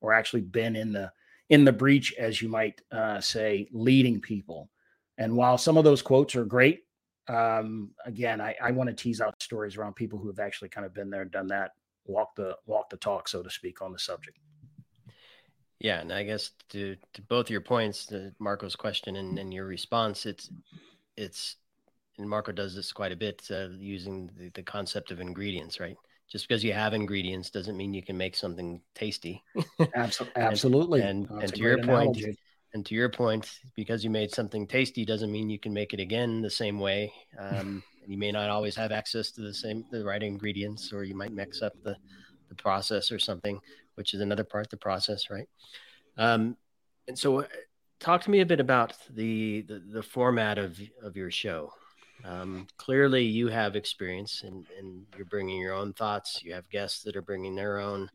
or 0.00 0.12
actually 0.12 0.42
been 0.42 0.76
in 0.76 0.92
the 0.92 1.12
in 1.50 1.64
the 1.64 1.72
breach, 1.72 2.12
as 2.18 2.42
you 2.42 2.48
might 2.48 2.80
uh, 2.90 3.20
say, 3.20 3.68
leading 3.70 4.20
people. 4.20 4.68
And 5.18 5.36
while 5.36 5.56
some 5.56 5.76
of 5.76 5.84
those 5.84 6.02
quotes 6.02 6.34
are 6.34 6.44
great, 6.44 6.84
um, 7.28 7.90
again, 8.04 8.40
I, 8.40 8.56
I 8.62 8.72
want 8.72 8.88
to 8.88 8.94
tease 8.94 9.20
out 9.20 9.40
stories 9.42 9.76
around 9.76 9.94
people 9.94 10.18
who 10.18 10.28
have 10.28 10.40
actually 10.40 10.68
kind 10.68 10.84
of 10.84 10.94
been 10.94 11.10
there, 11.10 11.22
and 11.22 11.30
done 11.30 11.46
that, 11.48 11.72
walk 12.04 12.34
the 12.36 12.56
walk 12.66 12.90
the 12.90 12.96
talk, 12.96 13.28
so 13.28 13.42
to 13.42 13.50
speak, 13.50 13.82
on 13.82 13.92
the 13.92 13.98
subject. 13.98 14.38
Yeah, 15.78 16.00
and 16.00 16.12
I 16.12 16.22
guess 16.22 16.50
to 16.70 16.96
to 17.14 17.22
both 17.22 17.50
your 17.50 17.60
points, 17.60 18.06
to 18.06 18.32
Marco's 18.38 18.76
question 18.76 19.16
and, 19.16 19.38
and 19.38 19.52
your 19.52 19.66
response, 19.66 20.26
it's 20.26 20.50
it's 21.16 21.56
and 22.18 22.28
Marco 22.28 22.52
does 22.52 22.74
this 22.74 22.92
quite 22.92 23.12
a 23.12 23.16
bit 23.16 23.42
uh, 23.50 23.68
using 23.78 24.30
the, 24.38 24.50
the 24.50 24.62
concept 24.62 25.10
of 25.10 25.20
ingredients, 25.20 25.80
right? 25.80 25.96
just 26.28 26.48
because 26.48 26.64
you 26.64 26.72
have 26.72 26.92
ingredients 26.92 27.50
doesn't 27.50 27.76
mean 27.76 27.94
you 27.94 28.02
can 28.02 28.16
make 28.16 28.34
something 28.34 28.80
tasty. 28.94 29.42
Absolutely. 29.94 31.02
and, 31.02 31.28
and, 31.30 31.42
and 31.42 31.54
to 31.54 31.60
your 31.60 31.82
point, 31.82 32.18
and 32.74 32.84
to 32.84 32.94
your 32.94 33.08
point, 33.08 33.48
because 33.76 34.02
you 34.02 34.10
made 34.10 34.32
something 34.32 34.66
tasty 34.66 35.04
doesn't 35.04 35.30
mean 35.30 35.48
you 35.48 35.58
can 35.58 35.72
make 35.72 35.94
it 35.94 36.00
again 36.00 36.42
the 36.42 36.50
same 36.50 36.80
way. 36.80 37.12
Um, 37.38 37.82
you 38.06 38.18
may 38.18 38.32
not 38.32 38.50
always 38.50 38.74
have 38.76 38.92
access 38.92 39.30
to 39.32 39.40
the 39.40 39.54
same 39.54 39.84
the 39.90 40.04
right 40.04 40.22
ingredients, 40.22 40.92
or 40.92 41.04
you 41.04 41.14
might 41.14 41.32
mix 41.32 41.62
up 41.62 41.72
the 41.84 41.96
the 42.48 42.54
process 42.54 43.10
or 43.10 43.18
something, 43.18 43.58
which 43.96 44.14
is 44.14 44.20
another 44.20 44.44
part 44.44 44.66
of 44.66 44.70
the 44.70 44.76
process, 44.76 45.28
right? 45.30 45.48
Um, 46.16 46.56
and 47.08 47.18
so, 47.18 47.40
uh, 47.40 47.46
talk 48.00 48.22
to 48.22 48.30
me 48.30 48.40
a 48.40 48.46
bit 48.46 48.60
about 48.60 48.94
the 49.10 49.62
the, 49.62 49.78
the 49.78 50.02
format 50.02 50.58
of 50.58 50.80
of 51.02 51.16
your 51.16 51.30
show. 51.30 51.72
Um, 52.24 52.66
clearly, 52.78 53.24
you 53.24 53.48
have 53.48 53.76
experience 53.76 54.42
and, 54.42 54.66
and 54.78 55.04
you're 55.16 55.26
bringing 55.26 55.60
your 55.60 55.74
own 55.74 55.92
thoughts. 55.92 56.42
You 56.42 56.54
have 56.54 56.68
guests 56.70 57.02
that 57.02 57.16
are 57.16 57.22
bringing 57.22 57.54
their 57.54 57.78
own. 57.78 58.10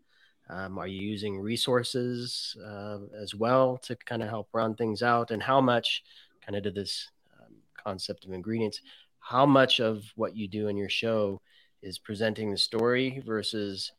Um, 0.49 0.77
are 0.77 0.87
you 0.87 0.99
using 1.01 1.39
resources 1.39 2.57
uh, 2.65 2.99
as 3.21 3.35
well 3.35 3.77
to 3.83 3.95
kind 3.95 4.23
of 4.23 4.29
help 4.29 4.49
run 4.53 4.75
things 4.75 5.01
out? 5.03 5.31
And 5.31 5.41
how 5.41 5.61
much, 5.61 6.03
kind 6.43 6.57
of 6.57 6.63
to 6.63 6.71
this 6.71 7.07
um, 7.39 7.55
concept 7.81 8.25
of 8.25 8.33
ingredients, 8.33 8.81
how 9.19 9.45
much 9.45 9.79
of 9.79 10.03
what 10.15 10.35
you 10.35 10.47
do 10.47 10.67
in 10.67 10.75
your 10.75 10.89
show 10.89 11.39
is 11.81 11.99
presenting 11.99 12.51
the 12.51 12.57
story 12.57 13.21
versus 13.25 13.91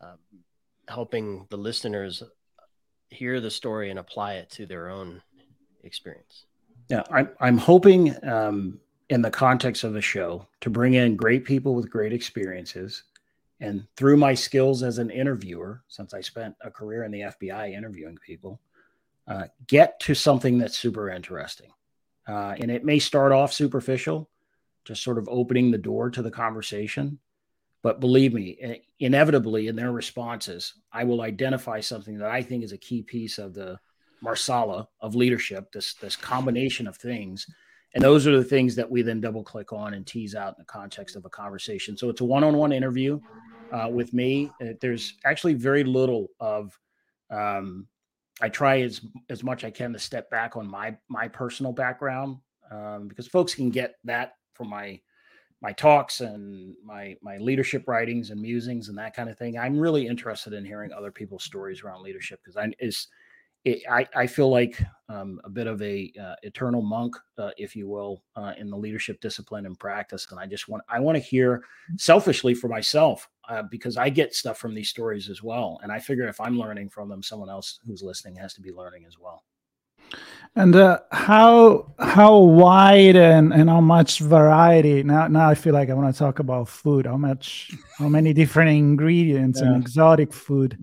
um, 0.00 0.18
helping 0.88 1.46
the 1.50 1.56
listeners 1.56 2.22
hear 3.10 3.40
the 3.40 3.50
story 3.50 3.90
and 3.90 3.98
apply 3.98 4.34
it 4.34 4.50
to 4.50 4.66
their 4.66 4.88
own 4.88 5.22
experience? 5.82 6.46
Yeah, 6.88 7.02
I'm, 7.10 7.30
I'm 7.40 7.58
hoping 7.58 8.14
um, 8.26 8.80
in 9.08 9.22
the 9.22 9.30
context 9.30 9.84
of 9.84 9.92
the 9.92 10.00
show 10.00 10.46
to 10.60 10.70
bring 10.70 10.94
in 10.94 11.16
great 11.16 11.44
people 11.44 11.74
with 11.74 11.90
great 11.90 12.12
experiences. 12.12 13.04
And 13.60 13.86
through 13.96 14.16
my 14.16 14.34
skills 14.34 14.82
as 14.82 14.98
an 14.98 15.10
interviewer, 15.10 15.82
since 15.88 16.14
I 16.14 16.20
spent 16.20 16.56
a 16.60 16.70
career 16.70 17.04
in 17.04 17.12
the 17.12 17.20
FBI 17.20 17.72
interviewing 17.72 18.18
people, 18.26 18.60
uh, 19.28 19.44
get 19.68 20.00
to 20.00 20.14
something 20.14 20.58
that's 20.58 20.76
super 20.76 21.10
interesting. 21.10 21.70
Uh, 22.26 22.54
and 22.58 22.70
it 22.70 22.84
may 22.84 22.98
start 22.98 23.32
off 23.32 23.52
superficial, 23.52 24.28
just 24.84 25.02
sort 25.02 25.18
of 25.18 25.28
opening 25.30 25.70
the 25.70 25.78
door 25.78 26.10
to 26.10 26.22
the 26.22 26.30
conversation. 26.30 27.18
But 27.82 28.00
believe 28.00 28.32
me, 28.32 28.80
inevitably 29.00 29.66
in 29.66 29.74
their 29.74 29.90
responses, 29.90 30.74
I 30.92 31.04
will 31.04 31.22
identify 31.22 31.80
something 31.80 32.18
that 32.18 32.30
I 32.30 32.42
think 32.42 32.62
is 32.62 32.72
a 32.72 32.78
key 32.78 33.02
piece 33.02 33.38
of 33.38 33.54
the 33.54 33.78
masala 34.24 34.86
of 35.00 35.16
leadership, 35.16 35.72
this, 35.72 35.94
this 35.94 36.14
combination 36.14 36.86
of 36.86 36.96
things 36.96 37.46
and 37.94 38.02
those 38.02 38.26
are 38.26 38.36
the 38.36 38.44
things 38.44 38.74
that 38.76 38.90
we 38.90 39.02
then 39.02 39.20
double 39.20 39.42
click 39.42 39.72
on 39.72 39.94
and 39.94 40.06
tease 40.06 40.34
out 40.34 40.54
in 40.54 40.54
the 40.58 40.64
context 40.64 41.14
of 41.16 41.24
a 41.24 41.30
conversation. 41.30 41.96
So 41.96 42.08
it's 42.08 42.20
a 42.20 42.24
one 42.24 42.44
on 42.44 42.56
one 42.56 42.72
interview 42.72 43.20
uh, 43.70 43.88
with 43.90 44.14
me. 44.14 44.50
Uh, 44.60 44.72
there's 44.80 45.14
actually 45.24 45.54
very 45.54 45.84
little 45.84 46.28
of, 46.40 46.78
um, 47.30 47.86
I 48.40 48.48
try 48.48 48.80
as, 48.80 49.02
as 49.28 49.44
much 49.44 49.64
I 49.64 49.70
can 49.70 49.92
to 49.92 49.98
step 49.98 50.30
back 50.30 50.56
on 50.56 50.66
my, 50.66 50.96
my 51.08 51.28
personal 51.28 51.72
background 51.72 52.38
um, 52.70 53.08
because 53.08 53.26
folks 53.26 53.54
can 53.54 53.70
get 53.70 53.96
that 54.04 54.34
from 54.54 54.70
my, 54.70 55.00
my 55.62 55.72
talks 55.72 56.20
and 56.20 56.74
my, 56.84 57.16
my 57.22 57.38
leadership 57.38 57.84
writings 57.86 58.30
and 58.30 58.40
musings 58.40 58.88
and 58.88 58.98
that 58.98 59.14
kind 59.14 59.30
of 59.30 59.38
thing. 59.38 59.58
I'm 59.58 59.78
really 59.78 60.06
interested 60.06 60.52
in 60.52 60.64
hearing 60.64 60.92
other 60.92 61.12
people's 61.12 61.44
stories 61.44 61.82
around 61.82 62.02
leadership 62.02 62.40
because 62.42 62.56
I, 62.56 62.72
is 62.80 63.06
it, 63.64 63.82
I, 63.88 64.06
I 64.16 64.26
feel 64.26 64.50
like 64.50 64.82
um, 65.08 65.40
a 65.44 65.48
bit 65.48 65.68
of 65.68 65.80
a 65.82 66.12
uh, 66.20 66.34
eternal 66.42 66.82
monk, 66.82 67.14
uh, 67.38 67.50
if 67.56 67.76
you 67.76 67.88
will, 67.88 68.22
uh, 68.34 68.54
in 68.58 68.68
the 68.68 68.76
leadership 68.76 69.20
discipline 69.20 69.66
and 69.66 69.78
practice. 69.78 70.26
And 70.30 70.40
I 70.40 70.46
just 70.46 70.68
want 70.68 70.82
I 70.88 70.98
want 70.98 71.16
to 71.16 71.22
hear 71.22 71.62
selfishly 71.96 72.54
for 72.54 72.66
myself 72.66 73.28
uh, 73.48 73.62
because 73.62 73.96
I 73.96 74.08
get 74.08 74.34
stuff 74.34 74.58
from 74.58 74.74
these 74.74 74.88
stories 74.88 75.30
as 75.30 75.44
well. 75.44 75.78
And 75.82 75.92
I 75.92 76.00
figure 76.00 76.26
if 76.26 76.40
I'm 76.40 76.58
learning 76.58 76.88
from 76.88 77.08
them, 77.08 77.22
someone 77.22 77.50
else 77.50 77.78
who's 77.86 78.02
listening 78.02 78.34
has 78.36 78.52
to 78.54 78.60
be 78.60 78.72
learning 78.72 79.04
as 79.06 79.16
well. 79.18 79.44
And 80.54 80.76
uh, 80.76 81.00
how 81.10 81.94
how 81.98 82.38
wide 82.38 83.16
and, 83.16 83.54
and 83.54 83.70
how 83.70 83.80
much 83.80 84.18
variety? 84.18 85.02
Now 85.02 85.26
now 85.28 85.48
I 85.48 85.54
feel 85.54 85.72
like 85.72 85.88
I 85.88 85.94
want 85.94 86.14
to 86.14 86.18
talk 86.18 86.40
about 86.40 86.68
food. 86.68 87.06
How 87.06 87.16
much 87.16 87.70
how 87.98 88.08
many 88.08 88.34
different 88.34 88.70
ingredients 88.70 89.60
yeah. 89.60 89.68
and 89.68 89.82
exotic 89.82 90.32
food 90.32 90.78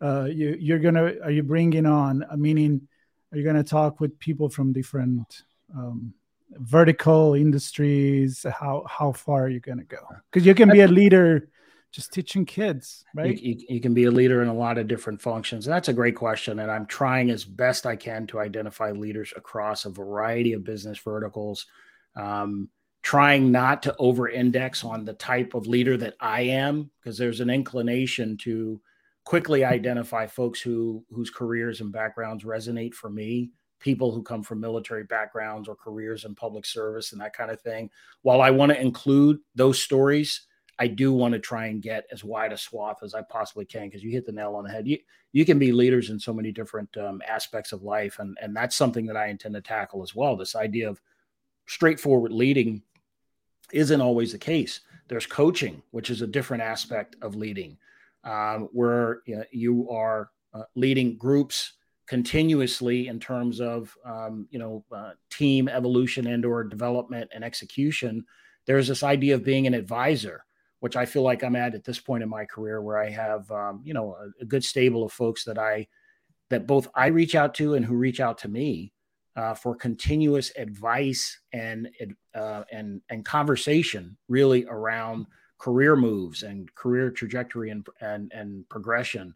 uh, 0.00 0.24
you 0.24 0.56
you're 0.60 0.78
gonna 0.78 1.14
are 1.22 1.30
you 1.30 1.42
bringing 1.42 1.86
on? 1.86 2.24
Uh, 2.30 2.36
meaning, 2.36 2.86
are 3.32 3.38
you 3.38 3.44
gonna 3.44 3.64
talk 3.64 4.00
with 4.00 4.18
people 4.18 4.48
from 4.48 4.72
different 4.72 5.42
um, 5.74 6.14
vertical 6.50 7.34
industries? 7.34 8.44
How 8.44 8.84
how 8.88 9.12
far 9.12 9.44
are 9.44 9.48
you 9.48 9.60
gonna 9.60 9.84
go? 9.84 9.98
Because 10.30 10.46
you 10.46 10.54
can 10.54 10.70
be 10.70 10.80
a 10.80 10.88
leader 10.88 11.48
just 11.90 12.12
teaching 12.12 12.44
kids, 12.44 13.04
right? 13.14 13.38
You, 13.38 13.54
you, 13.54 13.66
you, 13.68 13.80
can 13.80 13.94
be 13.94 14.04
a 14.04 14.10
leader 14.10 14.42
in 14.42 14.48
a 14.48 14.54
lot 14.54 14.78
of 14.78 14.88
different 14.88 15.22
functions. 15.22 15.66
And 15.66 15.74
that's 15.74 15.88
a 15.88 15.94
great 15.94 16.16
question. 16.16 16.58
And 16.58 16.70
I'm 16.70 16.86
trying 16.86 17.30
as 17.30 17.44
best 17.44 17.86
I 17.86 17.96
can 17.96 18.26
to 18.28 18.40
identify 18.40 18.90
leaders 18.90 19.32
across 19.36 19.84
a 19.84 19.90
variety 19.90 20.52
of 20.52 20.64
business 20.64 20.98
verticals, 20.98 21.66
um, 22.14 22.68
trying 23.02 23.50
not 23.50 23.82
to 23.84 23.96
over 23.98 24.28
index 24.28 24.84
on 24.84 25.04
the 25.04 25.14
type 25.14 25.54
of 25.54 25.66
leader 25.66 25.96
that 25.96 26.14
I 26.20 26.42
am, 26.42 26.90
because 27.00 27.16
there's 27.16 27.40
an 27.40 27.50
inclination 27.50 28.36
to 28.42 28.80
quickly 29.24 29.62
identify 29.62 30.26
folks 30.26 30.58
who 30.58 31.04
whose 31.10 31.28
careers 31.28 31.82
and 31.82 31.92
backgrounds 31.92 32.44
resonate 32.44 32.94
for 32.94 33.10
me 33.10 33.50
people 33.78 34.10
who 34.10 34.22
come 34.22 34.42
from 34.42 34.58
military 34.58 35.04
backgrounds 35.04 35.68
or 35.68 35.76
careers 35.76 36.24
in 36.24 36.34
public 36.34 36.64
service 36.64 37.12
and 37.12 37.20
that 37.20 37.34
kind 37.34 37.50
of 37.50 37.60
thing 37.60 37.90
while 38.22 38.40
i 38.40 38.50
want 38.50 38.72
to 38.72 38.80
include 38.80 39.38
those 39.54 39.82
stories 39.82 40.46
I 40.78 40.86
do 40.86 41.12
want 41.12 41.32
to 41.34 41.40
try 41.40 41.66
and 41.66 41.82
get 41.82 42.06
as 42.12 42.22
wide 42.22 42.52
a 42.52 42.56
swath 42.56 43.02
as 43.02 43.14
I 43.14 43.22
possibly 43.22 43.64
can 43.64 43.88
because 43.88 44.02
you 44.02 44.10
hit 44.10 44.26
the 44.26 44.32
nail 44.32 44.54
on 44.54 44.64
the 44.64 44.70
head. 44.70 44.86
You 44.86 44.98
you 45.32 45.44
can 45.44 45.58
be 45.58 45.72
leaders 45.72 46.10
in 46.10 46.18
so 46.18 46.32
many 46.32 46.52
different 46.52 46.96
um, 46.96 47.20
aspects 47.26 47.72
of 47.72 47.82
life, 47.82 48.18
and 48.18 48.36
and 48.40 48.54
that's 48.54 48.76
something 48.76 49.06
that 49.06 49.16
I 49.16 49.26
intend 49.26 49.54
to 49.54 49.60
tackle 49.60 50.02
as 50.02 50.14
well. 50.14 50.36
This 50.36 50.54
idea 50.54 50.88
of 50.88 51.00
straightforward 51.66 52.32
leading 52.32 52.82
isn't 53.72 54.00
always 54.00 54.32
the 54.32 54.38
case. 54.38 54.80
There's 55.08 55.26
coaching, 55.26 55.82
which 55.90 56.10
is 56.10 56.22
a 56.22 56.26
different 56.26 56.62
aspect 56.62 57.16
of 57.22 57.34
leading, 57.34 57.76
um, 58.24 58.68
where 58.72 59.22
you, 59.26 59.36
know, 59.36 59.44
you 59.50 59.90
are 59.90 60.30
uh, 60.54 60.62
leading 60.76 61.16
groups 61.16 61.74
continuously 62.06 63.08
in 63.08 63.20
terms 63.20 63.60
of 63.60 63.94
um, 64.06 64.46
you 64.50 64.60
know 64.60 64.84
uh, 64.94 65.10
team 65.30 65.68
evolution 65.68 66.28
and 66.28 66.44
or 66.44 66.62
development 66.62 67.30
and 67.34 67.42
execution. 67.42 68.24
There's 68.64 68.86
this 68.86 69.02
idea 69.02 69.34
of 69.34 69.44
being 69.44 69.66
an 69.66 69.74
advisor 69.74 70.44
which 70.80 70.96
I 70.96 71.06
feel 71.06 71.22
like 71.22 71.42
I'm 71.42 71.56
at 71.56 71.74
at 71.74 71.84
this 71.84 71.98
point 71.98 72.22
in 72.22 72.28
my 72.28 72.44
career, 72.44 72.80
where 72.80 72.98
I 72.98 73.10
have, 73.10 73.50
um, 73.50 73.80
you 73.84 73.94
know, 73.94 74.14
a, 74.14 74.42
a, 74.42 74.44
good 74.44 74.64
stable 74.64 75.04
of 75.04 75.12
folks 75.12 75.44
that 75.44 75.58
I, 75.58 75.88
that 76.50 76.66
both 76.66 76.88
I 76.94 77.08
reach 77.08 77.34
out 77.34 77.54
to 77.56 77.74
and 77.74 77.84
who 77.84 77.94
reach 77.94 78.20
out 78.20 78.38
to 78.38 78.48
me 78.48 78.92
uh, 79.38 79.54
for 79.54 79.74
continuous 79.74 80.50
advice 80.56 81.38
and 81.52 81.88
uh, 82.34 82.64
and 82.72 83.00
and 83.08 83.24
conversation, 83.24 84.16
really 84.28 84.66
around 84.66 85.26
career 85.58 85.94
moves 85.96 86.42
and 86.42 86.72
career 86.74 87.10
trajectory 87.10 87.70
and 87.70 87.86
and 88.00 88.32
and 88.34 88.68
progression. 88.68 89.34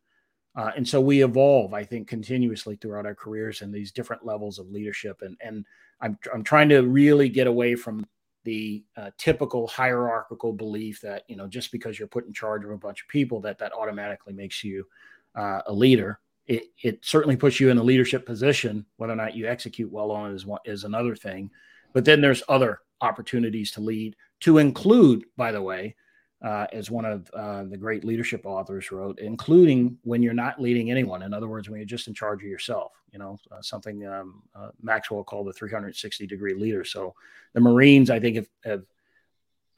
Uh, 0.55 0.71
and 0.77 0.87
so 0.87 1.01
we 1.01 1.25
evolve, 1.25 1.73
I 1.73 1.85
think, 1.85 2.09
continuously 2.09 2.77
throughout 2.77 3.07
our 3.07 3.15
careers 3.15 3.63
and 3.63 3.73
these 3.73 3.91
different 3.91 4.27
levels 4.27 4.59
of 4.59 4.71
leadership. 4.71 5.23
And 5.23 5.37
and 5.41 5.65
I'm 6.01 6.19
I'm 6.35 6.43
trying 6.43 6.69
to 6.71 6.81
really 6.81 7.29
get 7.29 7.47
away 7.47 7.77
from 7.77 8.05
the 8.45 8.85
uh, 8.97 9.11
typical 9.19 9.67
hierarchical 9.67 10.53
belief 10.53 11.01
that 11.01 11.25
you 11.29 11.37
know 11.37 11.47
just 11.47 11.73
because 11.73 11.99
you're 11.99 12.09
put 12.09 12.27
in 12.27 12.33
charge 12.33 12.65
of 12.65 12.71
a 12.71 12.79
bunch 12.79 13.03
of 13.03 13.09
people 13.09 13.41
that 13.41 13.59
that 13.59 13.73
automatically 13.73 14.33
makes 14.33 14.63
you 14.65 14.87
uh, 15.35 15.61
a 15.67 15.73
leader. 15.73 16.21
It, 16.47 16.65
it 16.83 16.99
certainly 17.03 17.37
puts 17.37 17.61
you 17.61 17.71
in 17.71 17.79
a 17.79 17.83
leadership 17.83 18.27
position. 18.27 18.85
Whether 18.97 19.13
or 19.13 19.17
not 19.17 19.37
you 19.37 19.47
execute 19.47 19.91
well 19.91 20.11
on 20.11 20.33
it 20.33 20.35
is 20.35 20.45
one 20.45 20.61
is 20.65 20.85
another 20.85 21.15
thing. 21.15 21.51
But 21.93 22.05
then 22.05 22.21
there's 22.21 22.43
other 22.49 22.81
opportunities 23.01 23.71
to 23.73 23.81
lead 23.81 24.17
to 24.41 24.59
include 24.59 25.25
by 25.37 25.53
the 25.53 25.63
way 25.63 25.95
uh, 26.43 26.67
as 26.73 26.91
one 26.91 27.05
of 27.05 27.31
uh, 27.35 27.65
the 27.65 27.77
great 27.77 28.05
leadership 28.05 28.45
authors 28.45 28.91
wrote, 28.91 29.19
including 29.21 29.97
when 30.03 30.23
you're 30.23 30.35
not 30.35 30.61
leading 30.61 30.91
anyone. 30.91 31.23
In 31.23 31.33
other 31.33 31.49
words, 31.49 31.69
when 31.69 31.79
you're 31.79 31.87
just 31.87 32.09
in 32.09 32.15
charge 32.15 32.43
of 32.43 32.49
yourself, 32.49 32.93
you 33.13 33.19
know, 33.19 33.39
uh, 33.53 33.63
something 33.63 34.05
um, 34.07 34.43
uh, 34.55 34.71
Maxwell 34.83 35.23
called 35.23 35.47
the 35.47 35.53
360 35.53 36.27
degree 36.27 36.55
leader. 36.55 36.85
So 36.85 37.15
the 37.53 37.61
Marines, 37.61 38.11
I 38.11 38.19
think, 38.19 38.37
have, 38.37 38.49
have 38.65 38.83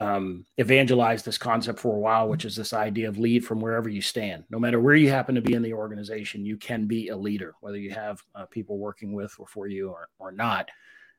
um, 0.00 0.46
evangelized 0.58 1.24
this 1.24 1.36
concept 1.36 1.78
for 1.78 1.94
a 1.94 1.98
while, 1.98 2.28
which 2.28 2.46
is 2.46 2.56
this 2.56 2.72
idea 2.72 3.08
of 3.08 3.18
lead 3.18 3.44
from 3.44 3.60
wherever 3.60 3.88
you 3.88 4.00
stand. 4.00 4.44
No 4.48 4.58
matter 4.58 4.80
where 4.80 4.94
you 4.94 5.10
happen 5.10 5.34
to 5.34 5.42
be 5.42 5.54
in 5.54 5.62
the 5.62 5.74
organization, 5.74 6.46
you 6.46 6.56
can 6.56 6.86
be 6.86 7.08
a 7.08 7.16
leader, 7.16 7.54
whether 7.60 7.76
you 7.76 7.90
have 7.90 8.22
uh, 8.34 8.46
people 8.46 8.78
working 8.78 9.12
with 9.12 9.34
or 9.38 9.46
for 9.46 9.66
you 9.66 9.90
or, 9.90 10.08
or 10.18 10.32
not. 10.32 10.70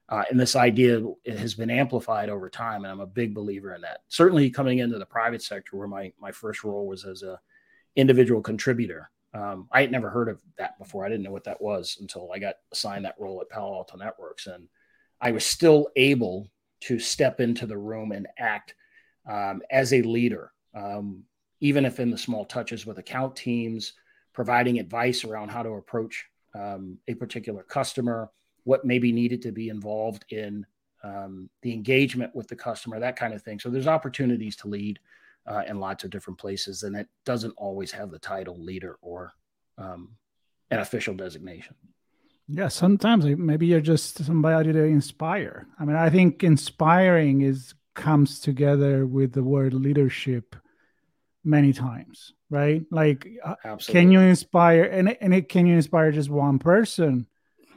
Uh, 0.07 0.23
and 0.29 0.39
this 0.39 0.55
idea 0.55 1.01
has 1.25 1.55
been 1.55 1.71
amplified 1.71 2.29
over 2.29 2.49
time, 2.49 2.83
and 2.83 2.91
I'm 2.91 2.99
a 2.99 3.07
big 3.07 3.33
believer 3.33 3.73
in 3.73 3.81
that. 3.81 4.03
Certainly, 4.07 4.51
coming 4.51 4.79
into 4.79 4.99
the 4.99 5.05
private 5.05 5.41
sector, 5.41 5.77
where 5.77 5.87
my 5.87 6.13
my 6.19 6.31
first 6.31 6.63
role 6.63 6.87
was 6.87 7.05
as 7.05 7.23
a 7.23 7.39
individual 7.95 8.41
contributor, 8.41 9.09
um, 9.33 9.67
I 9.71 9.81
had 9.81 9.91
never 9.91 10.09
heard 10.09 10.29
of 10.29 10.39
that 10.57 10.77
before. 10.77 11.05
I 11.05 11.09
didn't 11.09 11.23
know 11.23 11.31
what 11.31 11.45
that 11.45 11.61
was 11.61 11.97
until 11.99 12.31
I 12.31 12.39
got 12.39 12.55
assigned 12.71 13.05
that 13.05 13.15
role 13.19 13.41
at 13.41 13.49
Palo 13.49 13.73
Alto 13.73 13.97
Networks, 13.97 14.45
and 14.45 14.67
I 15.21 15.31
was 15.31 15.45
still 15.45 15.87
able 15.95 16.51
to 16.81 16.99
step 16.99 17.39
into 17.39 17.65
the 17.65 17.77
room 17.77 18.11
and 18.11 18.27
act 18.37 18.75
um, 19.27 19.63
as 19.71 19.91
a 19.91 20.03
leader, 20.03 20.51
um, 20.75 21.23
even 21.61 21.83
if 21.83 21.99
in 21.99 22.11
the 22.11 22.17
small 22.17 22.45
touches 22.45 22.85
with 22.85 22.99
account 22.99 23.35
teams, 23.35 23.93
providing 24.33 24.77
advice 24.77 25.23
around 25.23 25.49
how 25.49 25.63
to 25.63 25.69
approach 25.69 26.25
um, 26.53 26.99
a 27.07 27.15
particular 27.15 27.63
customer 27.63 28.29
what 28.65 28.86
maybe 28.86 29.12
needed 29.12 29.41
to 29.43 29.51
be 29.51 29.69
involved 29.69 30.25
in 30.30 30.65
um, 31.04 31.49
the 31.62 31.71
engagement 31.71 32.36
with 32.36 32.47
the 32.47 32.56
customer, 32.56 32.99
that 32.99 33.15
kind 33.15 33.34
of 33.34 33.41
thing. 33.41 33.60
So 33.60 33.69
there's 33.69 33.88
opportunities 33.88 34.56
to 34.58 34.67
lead 34.67 34.99
uh, 35.47 35.62
in 35.67 35.80
lots 35.80 36.04
of 36.04 36.10
different 36.10 36.39
places, 36.39 36.84
and 36.84 36.95
it 36.95 37.08
doesn't 37.25 37.54
always 37.58 37.91
have 37.91 38.12
the 38.12 38.19
title 38.19 38.62
leader 38.62 38.97
or 39.01 39.34
um, 39.78 40.10
an 40.71 40.80
official 40.80 41.13
designation. 41.13 41.75
Yeah, 42.47 42.67
sometimes 42.67 43.25
maybe 43.25 43.67
you're 43.67 43.82
just 43.82 44.23
somebody 44.23 44.73
to 44.73 44.84
inspire. 44.84 45.67
I 45.80 45.86
mean, 45.86 45.95
I 45.95 46.10
think 46.10 46.43
inspiring 46.43 47.41
is 47.41 47.73
comes 47.95 48.39
together 48.39 49.06
with 49.06 49.32
the 49.32 49.43
word 49.43 49.73
leadership 49.73 50.56
many 51.43 51.73
times, 51.73 52.34
right? 52.49 52.84
Like, 52.91 53.28
Absolutely. 53.45 53.62
Uh, 53.63 53.78
can 53.91 54.12
you 54.12 54.19
inspire 54.19 54.84
and 54.84 55.17
and 55.21 55.34
it, 55.34 55.49
can 55.49 55.65
you 55.65 55.75
inspire 55.75 56.12
just 56.12 56.30
one 56.30 56.60
person? 56.60 57.28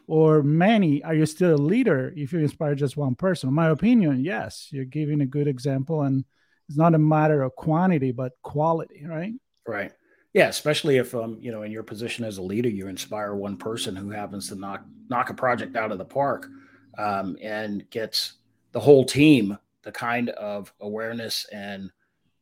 Or 0.08 0.42
many, 0.42 1.04
are 1.04 1.14
you 1.14 1.26
still 1.26 1.54
a 1.54 1.56
leader 1.56 2.14
if 2.16 2.32
you 2.32 2.38
inspire 2.38 2.74
just 2.74 2.96
one 2.96 3.14
person? 3.14 3.50
In 3.50 3.54
my 3.54 3.68
opinion, 3.68 4.24
yes, 4.24 4.68
you're 4.70 4.86
giving 4.86 5.20
a 5.20 5.26
good 5.26 5.46
example, 5.46 6.02
and 6.02 6.24
it's 6.66 6.78
not 6.78 6.94
a 6.94 6.98
matter 6.98 7.42
of 7.42 7.54
quantity 7.54 8.10
but 8.10 8.32
quality, 8.42 9.04
right? 9.06 9.34
Right. 9.66 9.92
Yeah, 10.32 10.48
especially 10.48 10.96
if 10.96 11.14
um, 11.14 11.36
you 11.40 11.52
know, 11.52 11.62
in 11.62 11.70
your 11.70 11.82
position 11.82 12.24
as 12.24 12.38
a 12.38 12.42
leader, 12.42 12.70
you 12.70 12.88
inspire 12.88 13.34
one 13.34 13.58
person 13.58 13.94
who 13.94 14.10
happens 14.10 14.48
to 14.48 14.54
knock 14.54 14.82
knock 15.10 15.28
a 15.28 15.34
project 15.34 15.76
out 15.76 15.92
of 15.92 15.98
the 15.98 16.04
park, 16.06 16.48
um, 16.96 17.36
and 17.42 17.88
gets 17.90 18.34
the 18.72 18.80
whole 18.80 19.04
team 19.04 19.58
the 19.82 19.92
kind 19.92 20.30
of 20.30 20.72
awareness 20.80 21.46
and 21.52 21.90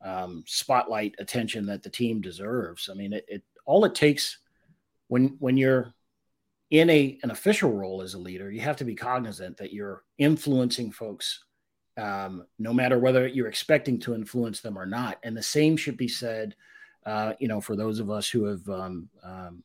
um, 0.05 0.45
spotlight 0.47 1.17
attention 1.19 1.67
that 1.67 1.83
the 1.83 1.91
team 1.91 2.21
deserves. 2.21 2.89
I 2.91 2.95
mean, 2.95 3.13
it, 3.13 3.25
it 3.27 3.43
all 3.65 3.85
it 3.85 3.95
takes 3.97 4.39
when 5.09 5.37
when 5.41 5.57
you're 5.57 5.96
in 6.71 6.91
a 6.91 7.19
an 7.23 7.31
official 7.31 7.73
role 7.73 8.03
as 8.03 8.15
a 8.15 8.19
leader, 8.19 8.51
you 8.51 8.61
have 8.61 8.77
to 8.77 8.85
be 8.85 8.95
cognizant 8.95 9.57
that 9.59 9.73
you're 9.73 10.03
influencing 10.19 10.91
folks, 10.91 11.45
um, 11.97 12.45
no 12.59 12.73
matter 12.73 12.99
whether 12.99 13.27
you're 13.27 13.49
expecting 13.49 13.99
to 14.01 14.15
influence 14.15 14.61
them 14.61 14.79
or 14.79 14.87
not. 14.87 15.19
And 15.23 15.37
the 15.37 15.43
same 15.43 15.77
should 15.77 15.97
be 15.97 16.09
said, 16.09 16.57
uh, 17.05 17.35
you 17.39 17.49
know, 17.49 17.61
for 17.61 17.77
those 17.77 18.01
of 18.01 18.11
us 18.11 18.29
who 18.29 18.45
have 18.45 18.69
um, 18.69 19.09
um, 19.23 19.63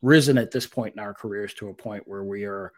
risen 0.00 0.38
at 0.38 0.50
this 0.50 0.66
point 0.66 0.94
in 0.94 1.00
our 1.00 1.14
careers 1.14 1.54
to 1.54 1.68
a 1.68 1.74
point 1.74 2.06
where 2.06 2.24
we 2.24 2.44
are 2.44 2.72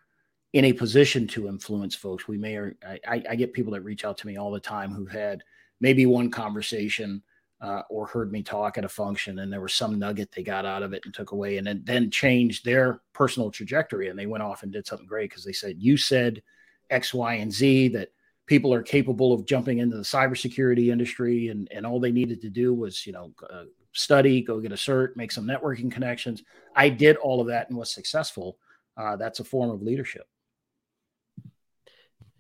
in 0.53 0.65
a 0.65 0.73
position 0.73 1.27
to 1.29 1.49
influence 1.49 1.95
folks. 1.95 2.27
We 2.27 2.39
may, 2.39 2.57
or 2.57 2.77
I, 2.85 3.23
I 3.29 3.37
get 3.37 3.53
people 3.53 3.73
that 3.75 3.83
reach 3.83 4.05
out 4.05 4.17
to 4.19 4.27
me 4.27 4.37
all 4.37 4.51
the 4.51 4.59
time 4.59 4.93
who 4.93 5.07
had 5.07 5.43
maybe 5.81 6.07
one 6.07 6.31
conversation 6.31 7.23
uh, 7.61 7.83
or 7.91 8.07
heard 8.07 8.33
me 8.33 8.43
talk 8.43 8.79
at 8.79 8.85
a 8.85 8.89
function 8.89 9.41
and 9.41 9.53
there 9.53 9.61
was 9.61 9.75
some 9.75 9.99
nugget 9.99 10.33
they 10.33 10.43
got 10.43 10.65
out 10.65 10.83
of 10.83 10.93
it 10.93 11.03
and 11.05 11.13
took 11.13 11.33
away 11.33 11.59
and 11.59 11.85
then, 11.85 12.11
changed 12.11 12.65
their 12.65 13.03
personal 13.13 13.51
trajectory 13.51 14.09
and 14.09 14.19
they 14.19 14.27
went 14.27 14.43
off 14.43 14.63
and 14.63 14.73
did 14.73 14.87
something 14.87 15.07
great 15.07 15.29
because 15.29 15.45
they 15.45 15.53
said 15.53 15.77
you 15.79 15.97
said 15.97 16.43
x 16.89 17.13
y 17.13 17.35
and 17.35 17.53
z 17.53 17.89
that 17.89 18.09
people 18.47 18.73
are 18.73 18.83
capable 18.83 19.33
of 19.33 19.47
jumping 19.47 19.79
into 19.79 19.97
the 19.97 20.03
cybersecurity 20.03 20.91
industry 20.91 21.49
and, 21.49 21.69
and 21.71 21.87
all 21.87 22.01
they 22.01 22.11
needed 22.11 22.41
to 22.41 22.49
do 22.49 22.73
was 22.73 23.07
you 23.07 23.13
know 23.13 23.33
uh, 23.51 23.65
study, 23.93 24.41
go 24.43 24.61
get 24.61 24.73
a 24.73 24.77
cert, 24.77 25.17
make 25.17 25.33
some 25.33 25.47
networking 25.47 25.91
connections. 25.91 26.43
I 26.75 26.89
did 26.89 27.17
all 27.17 27.41
of 27.41 27.49
that 27.49 27.69
and 27.69 27.79
was 27.79 27.93
successful. 27.93 28.59
Uh, 28.97 29.17
that's 29.17 29.41
a 29.41 29.45
form 29.45 29.71
of 29.71 29.83
leadership. 29.83 30.27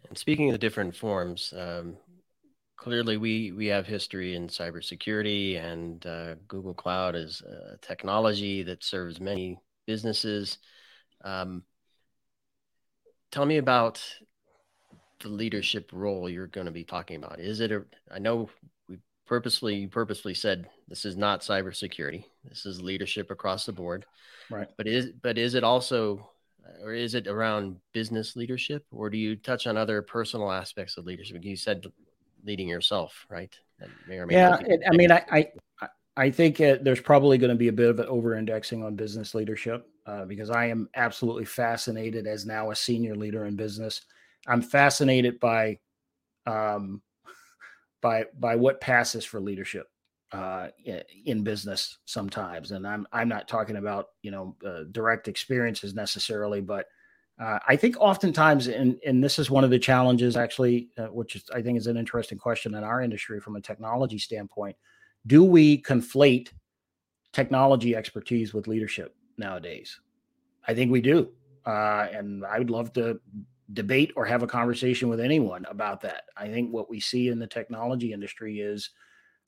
And 0.09 0.19
speaking 0.19 0.49
of 0.49 0.53
the 0.53 0.59
different 0.59 0.97
forms, 0.97 1.55
um, 1.57 1.97
clearly 2.81 3.19
we 3.19 3.53
we 3.53 3.67
have 3.67 3.87
history 3.87 4.35
in 4.35 4.49
cybersecurity, 4.49 5.63
and 5.63 6.05
uh, 6.07 6.35
Google 6.49 6.75
Cloud 6.75 7.15
is 7.15 7.43
a 7.43 7.77
technology 7.83 8.63
that 8.63 8.83
serves 8.83 9.21
many 9.21 9.61
businesses. 9.87 10.59
Um, 11.23 11.63
tell 13.31 13.45
me 13.45 13.59
about 13.59 14.03
the 15.21 15.29
leadership 15.29 15.91
role 15.93 16.29
you're 16.29 16.47
going 16.47 16.65
to 16.67 16.73
be 16.73 16.85
talking 16.85 17.17
about. 17.17 17.39
Is 17.39 17.61
it 17.61 17.71
a? 17.71 17.85
I 18.11 18.19
know 18.19 18.49
we 18.89 18.97
purposely 19.27 19.87
purposely 19.87 20.33
said 20.35 20.69
this 20.89 21.05
is 21.05 21.19
not 21.19 21.43
cybersecurity. 21.43 22.25
This 22.45 22.65
is 22.65 22.81
leadership 22.81 23.31
across 23.31 23.67
the 23.67 23.73
board. 23.73 24.07
Right. 24.51 24.69
But 24.79 24.89
is 24.89 25.11
but 25.23 25.37
is 25.37 25.55
it 25.55 25.65
also 25.65 26.31
or 26.83 26.95
is 26.95 27.15
it 27.15 27.27
around 27.27 27.77
business 27.93 28.37
leadership 28.37 28.87
or 28.91 29.11
do 29.11 29.19
you 29.19 29.37
touch 29.37 29.67
on 29.67 29.77
other 29.77 30.01
personal 30.01 30.51
aspects 30.51 30.97
of 30.97 31.05
leadership 31.05 31.43
you 31.43 31.57
said 31.57 31.85
leading 32.45 32.69
yourself 32.69 33.27
right? 33.29 33.55
Yeah 34.35 34.59
it, 34.67 34.81
i 34.91 34.97
mean 34.97 35.11
i 35.11 35.25
i, 35.31 35.49
I 36.17 36.31
think 36.31 36.61
uh, 36.61 36.77
there's 36.83 37.01
probably 37.01 37.39
going 37.39 37.51
to 37.51 37.57
be 37.57 37.69
a 37.69 37.73
bit 37.73 37.89
of 37.89 37.99
an 37.99 38.07
over 38.07 38.35
indexing 38.35 38.85
on 38.85 38.97
business 38.97 39.35
leadership 39.35 39.87
uh, 40.07 40.25
because 40.25 40.51
i 40.51 40.67
am 40.67 40.89
absolutely 40.95 41.45
fascinated 41.45 42.27
as 42.27 42.45
now 42.45 42.71
a 42.71 42.77
senior 42.77 43.15
leader 43.15 43.47
in 43.47 43.57
business. 43.57 44.03
I'm 44.47 44.63
fascinated 44.63 45.39
by 45.41 45.79
um 46.47 47.03
by 48.01 48.25
by 48.39 48.57
what 48.57 48.81
passes 48.81 49.25
for 49.25 49.41
leadership 49.41 49.87
uh, 50.33 50.69
in 51.25 51.43
business 51.43 51.99
sometimes. 52.05 52.71
And 52.71 52.87
I'm 52.87 53.07
I'm 53.13 53.29
not 53.29 53.49
talking 53.49 53.77
about 53.77 54.07
you 54.23 54.31
know 54.31 54.57
uh, 54.67 54.85
direct 54.91 55.29
experiences 55.29 55.95
necessarily, 55.95 56.61
but 56.61 56.87
uh, 57.41 57.59
I 57.67 57.75
think 57.75 57.97
oftentimes, 57.99 58.69
and 58.69 58.99
and 59.05 59.25
this 59.25 59.39
is 59.39 59.51
one 59.51 59.65
of 59.65 59.71
the 59.71 59.79
challenges 59.79 60.37
actually, 60.37 60.91
uh, 60.99 61.07
which 61.07 61.37
is, 61.37 61.45
I 61.55 61.63
think 61.63 61.79
is 61.79 61.87
an 61.87 61.97
interesting 61.97 62.37
question 62.37 62.75
in 62.75 62.85
our 62.85 63.01
industry 63.01 63.41
from 63.41 63.57
a 63.57 63.61
technology 63.63 64.19
standpoint. 64.19 64.77
Do 65.27 65.43
we 65.43 65.81
conflate 65.83 66.51
technology 67.33 67.97
expertise 67.97 68.53
with 68.53 68.69
leadership 68.69 69.15
nowadays? 69.39 69.99
I 70.69 70.75
think 70.75 70.93
we 70.93 71.01
do, 71.01 71.31
uh, 71.65 72.09
and 72.13 72.45
I 72.45 72.59
would 72.59 72.71
love 72.71 72.93
to 72.95 73.19
debate 73.73 74.13
or 74.17 74.27
have 74.27 74.43
a 74.43 74.47
conversation 74.47 75.09
with 75.09 75.21
anyone 75.21 75.65
about 75.71 76.03
that. 76.03 76.25
I 76.37 76.49
think 76.49 76.71
what 76.73 76.91
we 76.91 77.01
see 77.01 77.29
in 77.29 77.39
the 77.39 77.47
technology 77.47 78.13
industry 78.13 78.61
is 78.61 78.91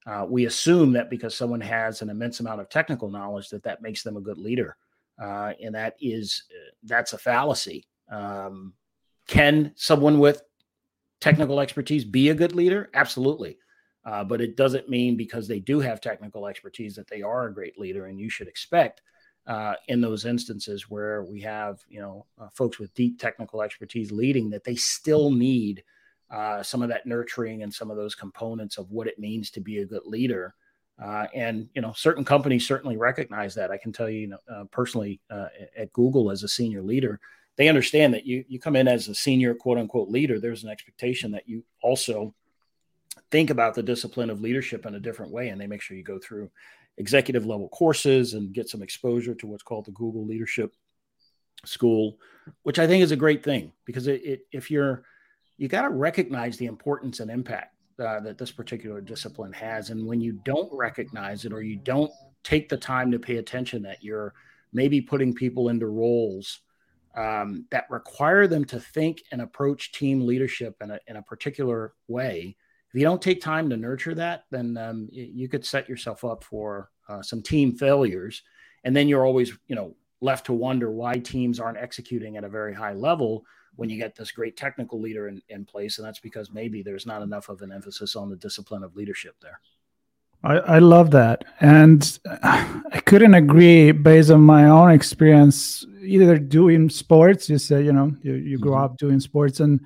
uh, 0.07 0.25
we 0.27 0.47
assume 0.47 0.93
that 0.93 1.11
because 1.11 1.35
someone 1.35 1.61
has 1.61 2.01
an 2.01 2.09
immense 2.09 2.41
amount 2.41 2.61
of 2.61 2.71
technical 2.71 3.11
knowledge 3.11 3.51
that 3.51 3.65
that 3.65 3.83
makes 3.83 4.03
them 4.03 4.17
a 4.17 4.21
good 4.21 4.39
leader 4.39 4.77
uh, 5.21 5.53
and 5.63 5.75
that 5.75 5.95
is 6.01 6.45
that's 6.85 7.13
a 7.13 7.19
fallacy 7.19 7.87
um, 8.11 8.75
can 9.27 9.73
someone 9.77 10.19
with 10.19 10.43
technical 11.21 11.61
expertise 11.61 12.05
be 12.05 12.31
a 12.31 12.35
good 12.35 12.55
leader 12.55 12.91
absolutely 12.95 13.59
uh, 14.05 14.25
but 14.25 14.41
it 14.41 14.57
doesn't 14.57 14.89
mean 14.89 15.17
because 15.17 15.47
they 15.47 15.61
do 15.61 15.79
have 15.79 16.01
technical 16.01 16.47
expertise 16.47 16.97
that 16.97 17.09
they 17.09 17.23
are 17.23 17.47
a 17.47 17.55
great 17.55 17.79
leader 17.79 18.07
and 18.07 18.19
you 18.19 18.29
should 18.29 18.49
expect 18.49 19.03
uh, 19.47 19.75
in 19.89 20.01
those 20.01 20.25
instances 20.25 20.89
where 20.89 21.25
we 21.25 21.41
have 21.41 21.81
you 21.89 22.01
know 22.01 22.27
uh, 22.41 22.49
folks 22.53 22.79
with 22.79 22.95
deep 22.95 23.19
technical 23.19 23.63
expertise 23.63 24.11
leading 24.13 24.51
that 24.51 24.65
they 24.65 24.75
still 24.75 25.31
need 25.31 25.83
uh, 26.33 26.63
some 26.63 26.83
of 26.83 26.89
that 26.89 27.07
nurturing 27.07 27.63
and 27.63 27.73
some 27.73 27.91
of 27.91 27.97
those 27.97 28.15
components 28.15 28.79
of 28.79 28.91
what 28.91 29.07
it 29.07 29.19
means 29.19 29.51
to 29.51 29.61
be 29.61 29.79
a 29.79 29.87
good 29.87 30.07
leader. 30.07 30.55
Uh, 31.03 31.27
and 31.35 31.69
you 31.75 31.83
know, 31.83 31.93
certain 31.93 32.25
companies 32.25 32.67
certainly 32.67 32.97
recognize 32.97 33.55
that. 33.55 33.71
I 33.71 33.77
can 33.77 33.93
tell 33.93 34.09
you, 34.09 34.21
you 34.21 34.27
know, 34.29 34.39
uh, 34.53 34.65
personally 34.71 35.21
uh, 35.31 35.47
at 35.77 35.93
Google 35.93 36.31
as 36.31 36.43
a 36.43 36.49
senior 36.49 36.83
leader, 36.83 37.19
they 37.57 37.69
understand 37.69 38.15
that 38.15 38.25
you 38.25 38.45
you 38.49 38.61
come 38.61 38.77
in 38.77 38.87
as 38.87 39.09
a 39.09 39.15
senior 39.15 39.55
quote 39.55 39.79
unquote 39.79 40.09
leader. 40.09 40.39
There's 40.39 40.63
an 40.63 40.71
expectation 40.71 41.33
that 41.33 41.49
you 41.49 41.65
also 41.83 42.35
think 43.31 43.51
about 43.51 43.75
the 43.75 43.83
discipline 43.83 44.31
of 44.31 44.41
leadership 44.41 44.87
in 44.87 44.95
a 44.95 45.01
different 45.01 45.33
way, 45.33 45.49
and 45.49 45.61
they 45.61 45.67
make 45.67 45.83
sure 45.83 45.97
you 45.97 46.05
go 46.05 46.19
through 46.19 46.51
executive 46.99 47.47
level 47.47 47.69
courses 47.69 48.35
and 48.35 48.53
get 48.53 48.69
some 48.69 48.83
exposure 48.83 49.35
to 49.35 49.47
what's 49.47 49.63
called 49.63 49.87
the 49.87 49.93
Google 49.93 50.25
Leadership 50.25 50.73
School, 51.65 52.19
which 52.63 52.79
I 52.79 52.87
think 52.87 53.03
is 53.03 53.13
a 53.13 53.17
great 53.17 53.43
thing 53.43 53.73
because 53.87 54.07
it, 54.07 54.23
it 54.25 54.41
if 54.53 54.71
you're 54.71 55.05
you 55.57 55.69
got 55.69 55.83
to 55.83 55.91
recognize 55.91 56.57
the 56.57 56.67
importance 56.67 57.21
and 57.21 57.31
impact 57.31 57.72
uh, 57.99 58.21
that 58.21 58.39
this 58.39 58.53
particular 58.53 59.01
discipline 59.01 59.53
has. 59.53 59.91
And 59.91 60.07
when 60.07 60.21
you 60.21 60.33
don't 60.45 60.73
recognize 60.73 61.45
it 61.45 61.53
or 61.53 61.63
you 61.63 61.77
don't 61.77 62.13
take 62.43 62.69
the 62.69 62.77
time 62.77 63.11
to 63.13 63.19
pay 63.19 63.37
attention, 63.37 63.83
that 63.83 64.03
you're 64.03 64.35
maybe 64.73 65.01
putting 65.01 65.35
people 65.35 65.69
into 65.69 65.87
roles 65.87 66.61
um, 67.15 67.67
that 67.71 67.91
require 67.91 68.47
them 68.47 68.65
to 68.65 68.81
think 68.81 69.23
and 69.33 69.43
approach 69.43 69.93
team 69.93 70.27
leadership 70.27 70.77
in 70.81 70.91
a, 70.91 70.99
in 71.07 71.17
a 71.17 71.23
particular 71.23 71.95
way. 72.09 72.57
If 72.93 72.99
you 72.99 73.05
don't 73.05 73.23
take 73.23 73.41
time 73.41 73.71
to 73.71 73.77
nurture 73.77 74.15
that, 74.15 74.45
then 74.51 74.77
um, 74.77 75.09
you 75.11 75.49
could 75.49 75.65
set 75.65 75.89
yourself 75.89 76.25
up 76.25 76.45
for 76.45 76.91
uh, 77.09 77.23
some 77.23 77.43
team 77.43 77.73
failures. 77.73 78.43
And 78.85 78.95
then 78.95 79.09
you're 79.09 79.27
always, 79.27 79.53
you 79.67 79.77
know, 79.77 79.95
left 80.21 80.47
to 80.47 80.53
wonder 80.53 80.91
why 80.91 81.15
teams 81.15 81.59
aren't 81.59 81.79
executing 81.79 82.37
at 82.37 82.45
a 82.45 82.49
very 82.49 82.75
high 82.75 82.93
level 82.93 83.45
when 83.77 83.89
you 83.89 83.97
get 83.97 84.15
this 84.15 84.31
great 84.31 84.57
technical 84.57 85.01
leader 85.01 85.29
in, 85.29 85.41
in 85.49 85.65
place. 85.65 85.99
And 85.99 86.07
that's 86.07 86.21
because 86.21 86.53
maybe 86.53 86.83
there's 86.83 87.07
not 87.07 87.23
enough 87.23 87.49
of 87.49 87.63
an 87.63 87.73
emphasis 87.73 88.17
on 88.17 88.29
the 88.29 88.37
discipline 88.37 88.83
of 88.83 88.97
leadership 88.97 89.37
there. 89.41 89.61
I, 90.45 90.55
I 90.55 90.79
love 90.81 91.13
that. 91.13 91.45
And 91.61 92.19
I 92.43 93.01
couldn't 93.07 93.35
agree 93.35 93.93
based 93.93 94.31
on 94.31 94.41
my 94.43 94.65
own 94.65 94.91
experience, 94.91 95.87
either 96.03 96.37
doing 96.39 96.91
sports, 96.91 97.49
you 97.49 97.59
say, 97.59 97.83
you 97.83 97.93
know, 97.93 98.15
you, 98.23 98.35
you 98.35 98.59
grow 98.59 98.73
mm-hmm. 98.73 98.85
up 98.85 98.99
doing 98.99 99.21
sports 99.21 99.61
and, 99.61 99.81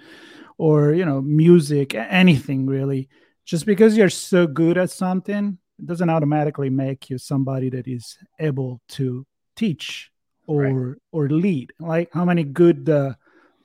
or, 0.59 0.95
you 0.95 1.05
know, 1.05 1.21
music, 1.21 1.95
anything 1.95 2.67
really. 2.67 3.09
Just 3.45 3.67
because 3.67 3.97
you're 3.97 4.09
so 4.09 4.47
good 4.47 4.79
at 4.79 4.91
something, 4.91 5.59
it 5.79 5.87
doesn't 5.87 6.11
automatically 6.11 6.71
make 6.71 7.11
you 7.11 7.19
somebody 7.19 7.69
that 7.71 7.87
is 7.87 8.19
able 8.41 8.81
to 8.89 9.27
teach 9.57 10.11
or 10.47 10.63
right. 10.63 10.97
or 11.13 11.29
lead. 11.29 11.73
Like 11.79 12.09
how 12.13 12.25
many 12.25 12.45
good 12.45 12.89
uh, 12.89 13.15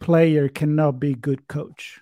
player 0.02 0.50
cannot 0.50 1.00
be 1.00 1.14
good 1.14 1.48
coach. 1.48 2.02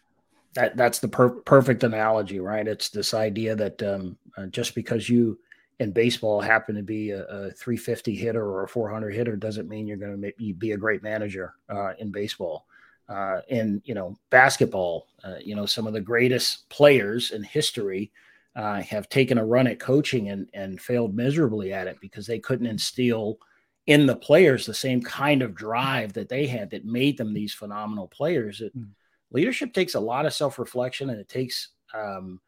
That 0.55 0.75
that's 0.75 0.99
the 0.99 1.07
per- 1.07 1.41
perfect 1.41 1.83
analogy, 1.83 2.39
right? 2.39 2.67
It's 2.67 2.89
this 2.89 3.13
idea 3.13 3.55
that 3.55 3.83
um, 3.83 4.17
uh, 4.35 4.47
just 4.47 4.73
because 4.73 5.07
you 5.07 5.37
in 5.79 5.91
baseball 5.91 6.41
happen 6.41 6.75
to 6.75 6.81
be 6.81 7.11
a, 7.11 7.23
a 7.23 7.51
350 7.51 8.15
hitter 8.15 8.43
or 8.43 8.63
a 8.63 8.67
400 8.67 9.11
hitter 9.13 9.35
doesn't 9.35 9.69
mean 9.69 9.87
you're 9.87 9.97
going 9.97 10.19
to 10.19 10.53
be 10.53 10.71
a 10.71 10.77
great 10.77 11.03
manager 11.03 11.53
uh, 11.69 11.93
in 11.99 12.11
baseball. 12.11 12.65
Uh, 13.07 13.41
in 13.47 13.81
you 13.85 13.95
know 13.95 14.15
basketball, 14.29 15.07
uh, 15.23 15.35
you 15.41 15.55
know 15.55 15.65
some 15.65 15.87
of 15.87 15.93
the 15.93 16.01
greatest 16.01 16.69
players 16.69 17.31
in 17.31 17.43
history 17.43 18.11
uh, 18.55 18.81
have 18.81 19.09
taken 19.09 19.37
a 19.37 19.45
run 19.45 19.67
at 19.67 19.79
coaching 19.79 20.29
and 20.29 20.49
and 20.53 20.79
failed 20.79 21.15
miserably 21.15 21.73
at 21.73 21.87
it 21.87 21.97
because 22.01 22.27
they 22.27 22.39
couldn't 22.39 22.67
instill 22.67 23.39
in 23.87 24.05
the 24.05 24.15
players 24.15 24.65
the 24.65 24.73
same 24.73 25.01
kind 25.01 25.41
of 25.41 25.55
drive 25.55 26.13
that 26.13 26.29
they 26.29 26.45
had 26.45 26.69
that 26.69 26.85
made 26.85 27.17
them 27.17 27.33
these 27.33 27.53
phenomenal 27.53 28.07
players. 28.07 28.61
It, 28.61 28.77
mm. 28.77 28.89
Leadership 29.31 29.73
takes 29.73 29.95
a 29.95 29.99
lot 29.99 30.25
of 30.25 30.33
self 30.33 30.57
reflection 30.59 31.09
and 31.09 31.19
it 31.19 31.29
takes 31.29 31.69
um, 31.93 32.39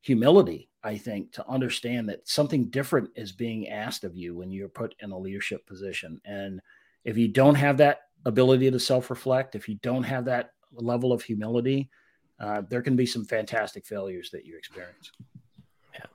humility, 0.00 0.68
I 0.82 0.96
think, 0.96 1.32
to 1.32 1.48
understand 1.48 2.08
that 2.08 2.28
something 2.28 2.70
different 2.70 3.10
is 3.16 3.32
being 3.32 3.68
asked 3.68 4.04
of 4.04 4.14
you 4.14 4.36
when 4.36 4.50
you're 4.50 4.68
put 4.68 4.94
in 5.00 5.10
a 5.10 5.18
leadership 5.18 5.66
position. 5.66 6.20
And 6.24 6.60
if 7.04 7.16
you 7.16 7.28
don't 7.28 7.54
have 7.54 7.78
that 7.78 8.00
ability 8.24 8.70
to 8.70 8.80
self 8.80 9.10
reflect, 9.10 9.54
if 9.54 9.68
you 9.68 9.76
don't 9.82 10.02
have 10.02 10.26
that 10.26 10.50
level 10.72 11.12
of 11.12 11.22
humility, 11.22 11.90
uh, 12.38 12.62
there 12.68 12.82
can 12.82 12.96
be 12.96 13.06
some 13.06 13.24
fantastic 13.24 13.86
failures 13.86 14.30
that 14.30 14.44
you 14.44 14.56
experience. 14.56 15.10
Yeah. 15.94 16.06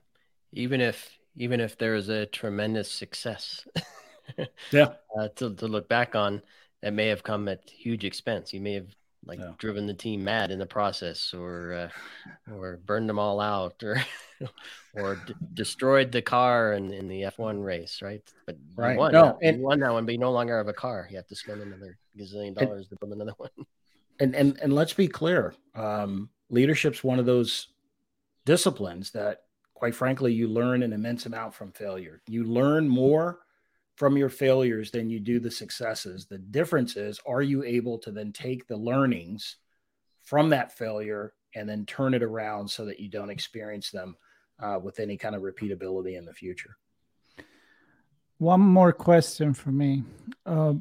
Even 0.51 0.81
if 0.81 1.17
even 1.37 1.59
if 1.59 1.77
there 1.77 1.95
is 1.95 2.09
a 2.09 2.25
tremendous 2.25 2.91
success 2.91 3.65
yeah. 4.71 4.93
Uh, 5.17 5.27
to, 5.35 5.53
to 5.55 5.67
look 5.67 5.87
back 5.89 6.15
on 6.15 6.41
that 6.81 6.93
may 6.93 7.07
have 7.07 7.23
come 7.23 7.47
at 7.47 7.69
huge 7.69 8.03
expense. 8.03 8.53
You 8.53 8.61
may 8.61 8.73
have 8.73 8.87
like 9.25 9.39
yeah. 9.39 9.51
driven 9.57 9.85
the 9.85 9.93
team 9.93 10.23
mad 10.23 10.51
in 10.51 10.57
the 10.57 10.65
process 10.65 11.33
or 11.33 11.73
uh, 11.73 12.51
or 12.51 12.77
burned 12.85 13.07
them 13.07 13.19
all 13.19 13.39
out 13.39 13.83
or 13.83 14.03
or 14.95 15.15
d- 15.27 15.35
destroyed 15.53 16.11
the 16.11 16.21
car 16.21 16.73
in, 16.73 16.91
in 16.91 17.07
the 17.07 17.21
F1 17.21 17.63
race, 17.63 18.01
right? 18.01 18.21
But 18.45 18.57
right. 18.75 18.93
you 18.93 18.99
won, 18.99 19.11
no, 19.11 19.37
and, 19.41 19.57
you 19.57 19.63
won 19.63 19.79
that 19.81 19.93
one, 19.93 20.05
but 20.05 20.13
you 20.13 20.17
no 20.17 20.31
longer 20.31 20.57
have 20.57 20.67
a 20.67 20.73
car. 20.73 21.07
You 21.09 21.17
have 21.17 21.27
to 21.27 21.35
spend 21.35 21.61
another 21.61 21.97
gazillion 22.17 22.55
dollars 22.55 22.87
and, 22.89 22.99
to 22.99 23.05
build 23.05 23.13
another 23.13 23.33
one. 23.37 23.49
And 24.19 24.35
and 24.35 24.55
and 24.61 24.71
let's 24.75 24.93
be 24.93 25.07
clear, 25.07 25.55
um, 25.73 26.29
leadership's 26.51 27.03
one 27.03 27.17
of 27.17 27.25
those 27.25 27.69
disciplines 28.45 29.09
that, 29.11 29.45
quite 29.73 29.95
frankly, 29.95 30.31
you 30.31 30.47
learn 30.47 30.83
an 30.83 30.93
immense 30.93 31.25
amount 31.25 31.55
from 31.55 31.71
failure. 31.71 32.21
You 32.27 32.43
learn 32.43 32.87
more 32.87 33.39
from 33.95 34.17
your 34.17 34.29
failures 34.29 34.91
than 34.91 35.09
you 35.09 35.19
do 35.19 35.39
the 35.39 35.51
successes. 35.51 36.25
The 36.25 36.37
difference 36.37 36.95
is, 36.95 37.19
are 37.25 37.41
you 37.41 37.63
able 37.63 37.99
to 37.99 38.11
then 38.11 38.31
take 38.31 38.67
the 38.67 38.77
learnings 38.77 39.57
from 40.23 40.49
that 40.49 40.77
failure 40.77 41.33
and 41.55 41.67
then 41.67 41.85
turn 41.85 42.13
it 42.13 42.23
around 42.23 42.69
so 42.69 42.85
that 42.85 42.99
you 42.99 43.09
don't 43.09 43.29
experience 43.29 43.91
them 43.91 44.15
uh, 44.61 44.79
with 44.81 44.99
any 44.99 45.17
kind 45.17 45.35
of 45.35 45.41
repeatability 45.41 46.17
in 46.17 46.25
the 46.25 46.33
future? 46.33 46.77
one 48.41 48.59
more 48.59 48.91
question 48.91 49.53
for 49.53 49.71
me. 49.71 50.03
Uh, 50.47 50.73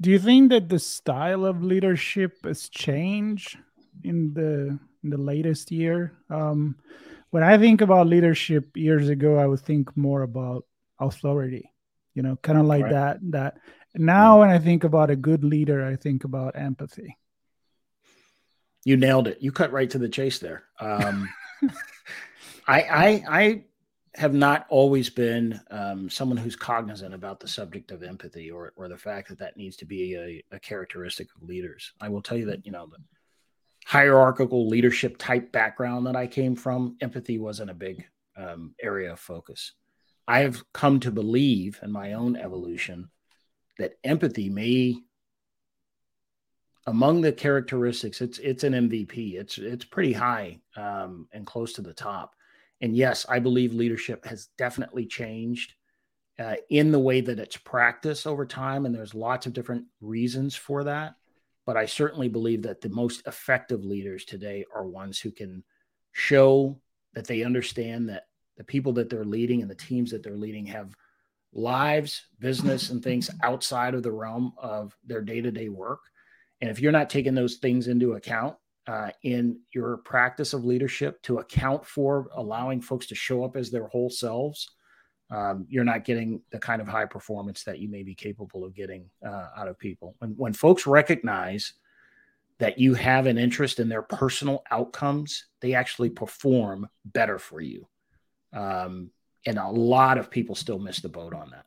do 0.00 0.10
you 0.10 0.20
think 0.20 0.50
that 0.50 0.68
the 0.68 0.78
style 0.78 1.44
of 1.44 1.64
leadership 1.64 2.44
has 2.44 2.68
changed 2.68 3.58
in 4.04 4.32
the 4.34 4.78
in 5.02 5.10
the 5.10 5.18
latest 5.18 5.72
year? 5.72 6.12
Um, 6.30 6.76
when 7.30 7.42
I 7.42 7.58
think 7.58 7.80
about 7.80 8.06
leadership 8.06 8.76
years 8.76 9.08
ago, 9.08 9.36
I 9.36 9.46
would 9.46 9.60
think 9.60 9.96
more 9.96 10.22
about 10.22 10.64
authority, 11.00 11.68
you 12.14 12.22
know, 12.22 12.36
kind 12.36 12.58
of 12.58 12.66
like 12.66 12.84
right. 12.84 12.92
that. 12.92 13.18
That 13.30 13.58
now, 13.94 14.34
yeah. 14.36 14.40
when 14.40 14.50
I 14.50 14.58
think 14.58 14.84
about 14.84 15.10
a 15.10 15.16
good 15.16 15.44
leader, 15.44 15.84
I 15.84 15.96
think 15.96 16.24
about 16.24 16.56
empathy. 16.56 17.16
You 18.84 18.96
nailed 18.96 19.28
it. 19.28 19.38
You 19.40 19.50
cut 19.50 19.72
right 19.72 19.88
to 19.90 19.98
the 19.98 20.08
chase 20.08 20.38
there. 20.38 20.64
Um, 20.78 21.28
I, 22.68 22.80
I, 22.82 23.24
I 23.28 23.64
have 24.14 24.34
not 24.34 24.66
always 24.68 25.10
been 25.10 25.60
um, 25.70 26.08
someone 26.08 26.36
who's 26.36 26.54
cognizant 26.54 27.14
about 27.14 27.40
the 27.40 27.48
subject 27.48 27.90
of 27.90 28.02
empathy 28.02 28.50
or, 28.50 28.72
or 28.76 28.88
the 28.88 28.96
fact 28.96 29.28
that 29.28 29.38
that 29.38 29.56
needs 29.56 29.76
to 29.76 29.86
be 29.86 30.14
a, 30.14 30.56
a 30.56 30.60
characteristic 30.60 31.28
of 31.34 31.48
leaders. 31.48 31.92
I 32.00 32.08
will 32.08 32.22
tell 32.22 32.36
you 32.36 32.46
that, 32.46 32.64
you 32.64 32.72
know, 32.72 32.86
the 32.86 32.98
hierarchical 33.86 34.68
leadership 34.68 35.16
type 35.18 35.50
background 35.50 36.06
that 36.06 36.16
I 36.16 36.26
came 36.26 36.54
from, 36.54 36.96
empathy 37.00 37.38
wasn't 37.38 37.70
a 37.70 37.74
big 37.74 38.04
um, 38.36 38.74
area 38.82 39.12
of 39.12 39.20
focus. 39.20 39.72
I 40.26 40.40
have 40.40 40.62
come 40.72 41.00
to 41.00 41.10
believe 41.10 41.78
in 41.82 41.92
my 41.92 42.14
own 42.14 42.36
evolution 42.36 43.10
that 43.78 43.98
empathy 44.04 44.48
may 44.48 44.96
among 46.86 47.22
the 47.22 47.32
characteristics 47.32 48.20
it's 48.20 48.38
it's 48.38 48.62
an 48.62 48.74
mvp 48.74 49.34
it's 49.34 49.56
it's 49.58 49.86
pretty 49.86 50.12
high 50.12 50.60
um, 50.76 51.26
and 51.32 51.46
close 51.46 51.72
to 51.72 51.82
the 51.82 51.94
top 51.94 52.34
and 52.80 52.96
yes, 52.96 53.24
I 53.28 53.38
believe 53.38 53.72
leadership 53.72 54.26
has 54.26 54.48
definitely 54.58 55.06
changed 55.06 55.72
uh, 56.38 56.56
in 56.68 56.92
the 56.92 56.98
way 56.98 57.22
that 57.22 57.38
it's 57.38 57.56
practiced 57.56 58.26
over 58.26 58.44
time. 58.44 58.84
And 58.84 58.94
there's 58.94 59.14
lots 59.14 59.46
of 59.46 59.52
different 59.52 59.86
reasons 60.02 60.54
for 60.54 60.84
that. 60.84 61.14
But 61.64 61.78
I 61.78 61.86
certainly 61.86 62.28
believe 62.28 62.62
that 62.62 62.82
the 62.82 62.90
most 62.90 63.26
effective 63.26 63.84
leaders 63.84 64.26
today 64.26 64.66
are 64.74 64.86
ones 64.86 65.18
who 65.18 65.30
can 65.30 65.64
show 66.12 66.78
that 67.14 67.26
they 67.26 67.42
understand 67.42 68.10
that 68.10 68.24
the 68.56 68.64
people 68.64 68.92
that 68.94 69.10
they're 69.10 69.24
leading 69.24 69.62
and 69.62 69.70
the 69.70 69.74
teams 69.74 70.10
that 70.10 70.22
they're 70.22 70.36
leading 70.36 70.66
have 70.66 70.94
lives, 71.52 72.26
business, 72.40 72.90
and 72.90 73.02
things 73.02 73.30
outside 73.42 73.94
of 73.94 74.02
the 74.02 74.12
realm 74.12 74.52
of 74.58 74.96
their 75.04 75.22
day 75.22 75.40
to 75.40 75.50
day 75.50 75.68
work. 75.68 76.00
And 76.60 76.70
if 76.70 76.80
you're 76.80 76.92
not 76.92 77.10
taking 77.10 77.34
those 77.34 77.56
things 77.56 77.88
into 77.88 78.14
account, 78.14 78.56
uh, 78.86 79.10
in 79.22 79.58
your 79.74 79.98
practice 79.98 80.52
of 80.52 80.64
leadership 80.64 81.22
to 81.22 81.38
account 81.38 81.86
for 81.86 82.28
allowing 82.34 82.80
folks 82.80 83.06
to 83.06 83.14
show 83.14 83.44
up 83.44 83.56
as 83.56 83.70
their 83.70 83.86
whole 83.86 84.10
selves, 84.10 84.68
um, 85.30 85.66
you're 85.68 85.84
not 85.84 86.04
getting 86.04 86.42
the 86.50 86.58
kind 86.58 86.82
of 86.82 86.88
high 86.88 87.06
performance 87.06 87.64
that 87.64 87.78
you 87.78 87.88
may 87.88 88.02
be 88.02 88.14
capable 88.14 88.64
of 88.64 88.74
getting 88.74 89.08
uh, 89.26 89.48
out 89.56 89.68
of 89.68 89.78
people. 89.78 90.14
When, 90.18 90.30
when 90.36 90.52
folks 90.52 90.86
recognize 90.86 91.72
that 92.58 92.78
you 92.78 92.94
have 92.94 93.26
an 93.26 93.38
interest 93.38 93.80
in 93.80 93.88
their 93.88 94.02
personal 94.02 94.62
outcomes, 94.70 95.46
they 95.60 95.74
actually 95.74 96.10
perform 96.10 96.86
better 97.04 97.38
for 97.38 97.60
you. 97.60 97.88
Um, 98.54 99.10
and 99.46 99.58
a 99.58 99.68
lot 99.68 100.16
of 100.16 100.30
people 100.30 100.54
still 100.54 100.78
miss 100.78 101.00
the 101.00 101.08
boat 101.08 101.34
on 101.34 101.50
that. 101.50 101.66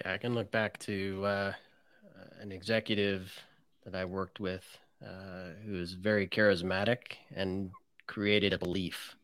Yeah, 0.00 0.14
I 0.14 0.18
can 0.18 0.34
look 0.34 0.50
back 0.50 0.78
to 0.80 1.24
uh, 1.24 1.52
an 2.40 2.52
executive 2.52 3.32
that 3.84 3.94
I 3.94 4.04
worked 4.04 4.38
with 4.40 4.64
uh, 5.04 5.50
was 5.68 5.92
very 5.92 6.26
charismatic 6.26 7.16
and 7.34 7.70
created 8.06 8.52
a 8.52 8.58
belief 8.58 9.16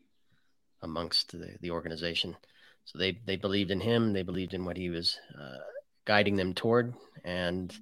amongst 0.83 1.33
the, 1.33 1.57
the 1.61 1.71
organization. 1.71 2.37
So 2.85 2.99
they, 2.99 3.19
they 3.25 3.37
believed 3.37 3.71
in 3.71 3.81
him, 3.81 4.13
they 4.13 4.23
believed 4.23 4.55
in 4.55 4.65
what 4.65 4.77
he 4.77 4.91
was 4.91 5.19
uh, 5.39 5.59
guiding 6.05 6.37
them 6.37 6.53
toward, 6.53 6.95
and 7.25 7.75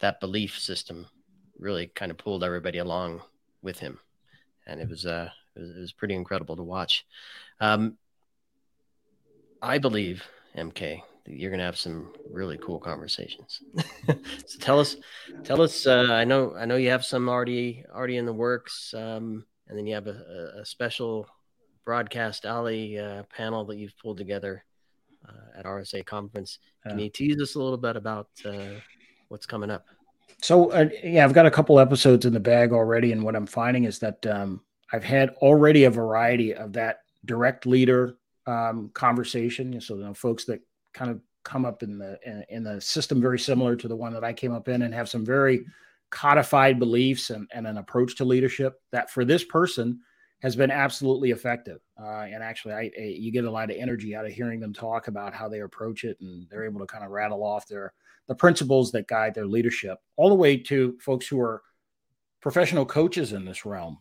that 0.00 0.20
belief 0.20 0.58
system 0.58 1.06
really 1.58 1.86
kind 1.86 2.10
of 2.10 2.18
pulled 2.18 2.44
everybody 2.44 2.78
along 2.78 3.22
with 3.62 3.78
him. 3.78 3.98
And 4.66 4.80
it 4.80 4.88
was, 4.88 5.06
uh, 5.06 5.30
it 5.56 5.60
was, 5.60 5.70
it 5.70 5.80
was 5.80 5.92
pretty 5.92 6.14
incredible 6.14 6.56
to 6.56 6.62
watch. 6.62 7.06
Um, 7.60 7.96
I 9.62 9.78
believe, 9.78 10.22
MK, 10.56 11.00
you're 11.26 11.50
going 11.50 11.58
to 11.58 11.64
have 11.64 11.78
some 11.78 12.12
really 12.30 12.58
cool 12.58 12.78
conversations. 12.78 13.62
so 14.46 14.58
tell 14.60 14.78
us, 14.78 14.96
tell 15.42 15.62
us. 15.62 15.86
Uh, 15.86 16.08
I 16.10 16.24
know, 16.24 16.54
I 16.56 16.66
know 16.66 16.76
you 16.76 16.90
have 16.90 17.04
some 17.04 17.28
already 17.28 17.84
already 17.94 18.18
in 18.18 18.26
the 18.26 18.32
works, 18.32 18.92
um, 18.94 19.44
and 19.68 19.78
then 19.78 19.86
you 19.86 19.94
have 19.94 20.06
a, 20.06 20.58
a 20.60 20.64
special 20.64 21.26
broadcast 21.84 22.44
alley 22.44 22.98
uh, 22.98 23.22
panel 23.34 23.64
that 23.66 23.76
you've 23.76 23.96
pulled 23.98 24.18
together 24.18 24.64
uh, 25.26 25.58
at 25.58 25.64
RSA 25.64 26.04
conference. 26.04 26.58
Can 26.86 26.98
you 26.98 27.08
tease 27.08 27.40
us 27.40 27.54
a 27.54 27.58
little 27.58 27.78
bit 27.78 27.96
about 27.96 28.28
uh, 28.44 28.80
what's 29.28 29.46
coming 29.46 29.70
up? 29.70 29.86
So 30.42 30.70
uh, 30.72 30.88
yeah, 31.02 31.24
I've 31.24 31.32
got 31.32 31.46
a 31.46 31.50
couple 31.50 31.80
episodes 31.80 32.26
in 32.26 32.34
the 32.34 32.40
bag 32.40 32.72
already, 32.72 33.12
and 33.12 33.22
what 33.22 33.36
I'm 33.36 33.46
finding 33.46 33.84
is 33.84 33.98
that 34.00 34.26
um, 34.26 34.60
I've 34.94 35.04
had 35.04 35.30
already 35.42 35.84
a 35.84 35.90
variety 35.90 36.54
of 36.54 36.72
that 36.74 37.00
direct 37.24 37.66
leader 37.66 38.16
um, 38.46 38.90
conversation. 38.94 39.80
So 39.80 39.96
you 39.96 40.04
know, 40.04 40.14
folks 40.14 40.44
that 40.44 40.60
kind 40.92 41.10
of 41.10 41.20
come 41.42 41.64
up 41.64 41.82
in 41.82 41.98
the 41.98 42.16
in, 42.24 42.44
in, 42.48 42.62
the 42.62 42.80
system 42.80 43.20
very 43.20 43.40
similar 43.40 43.74
to 43.74 43.88
the 43.88 43.96
one 43.96 44.12
that 44.12 44.22
I 44.22 44.32
came 44.32 44.52
up 44.52 44.68
in 44.68 44.82
and 44.82 44.94
have 44.94 45.08
some 45.08 45.24
very 45.24 45.66
codified 46.10 46.78
beliefs 46.78 47.30
and, 47.30 47.48
and 47.52 47.66
an 47.66 47.78
approach 47.78 48.14
to 48.16 48.24
leadership 48.24 48.80
that 48.92 49.10
for 49.10 49.24
this 49.24 49.42
person 49.42 49.98
has 50.42 50.54
been 50.54 50.70
absolutely 50.70 51.32
effective. 51.32 51.80
Uh, 52.00 52.26
and 52.30 52.40
actually, 52.40 52.74
I, 52.74 52.90
I, 52.96 53.02
you 53.02 53.32
get 53.32 53.46
a 53.46 53.50
lot 53.50 53.70
of 53.70 53.76
energy 53.76 54.14
out 54.14 54.26
of 54.26 54.32
hearing 54.32 54.60
them 54.60 54.72
talk 54.72 55.08
about 55.08 55.34
how 55.34 55.48
they 55.48 55.60
approach 55.60 56.04
it, 56.04 56.18
and 56.20 56.46
they're 56.50 56.64
able 56.64 56.80
to 56.80 56.86
kind 56.86 57.04
of 57.04 57.10
rattle 57.10 57.42
off 57.42 57.66
their 57.66 57.92
the 58.28 58.34
principles 58.34 58.92
that 58.92 59.08
guide 59.08 59.34
their 59.34 59.46
leadership, 59.46 59.98
all 60.16 60.28
the 60.28 60.34
way 60.34 60.56
to 60.56 60.96
folks 61.00 61.26
who 61.26 61.40
are 61.40 61.62
professional 62.40 62.86
coaches 62.86 63.32
in 63.32 63.44
this 63.44 63.66
realm. 63.66 63.98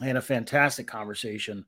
Had 0.00 0.16
a 0.16 0.22
fantastic 0.22 0.86
conversation 0.86 1.64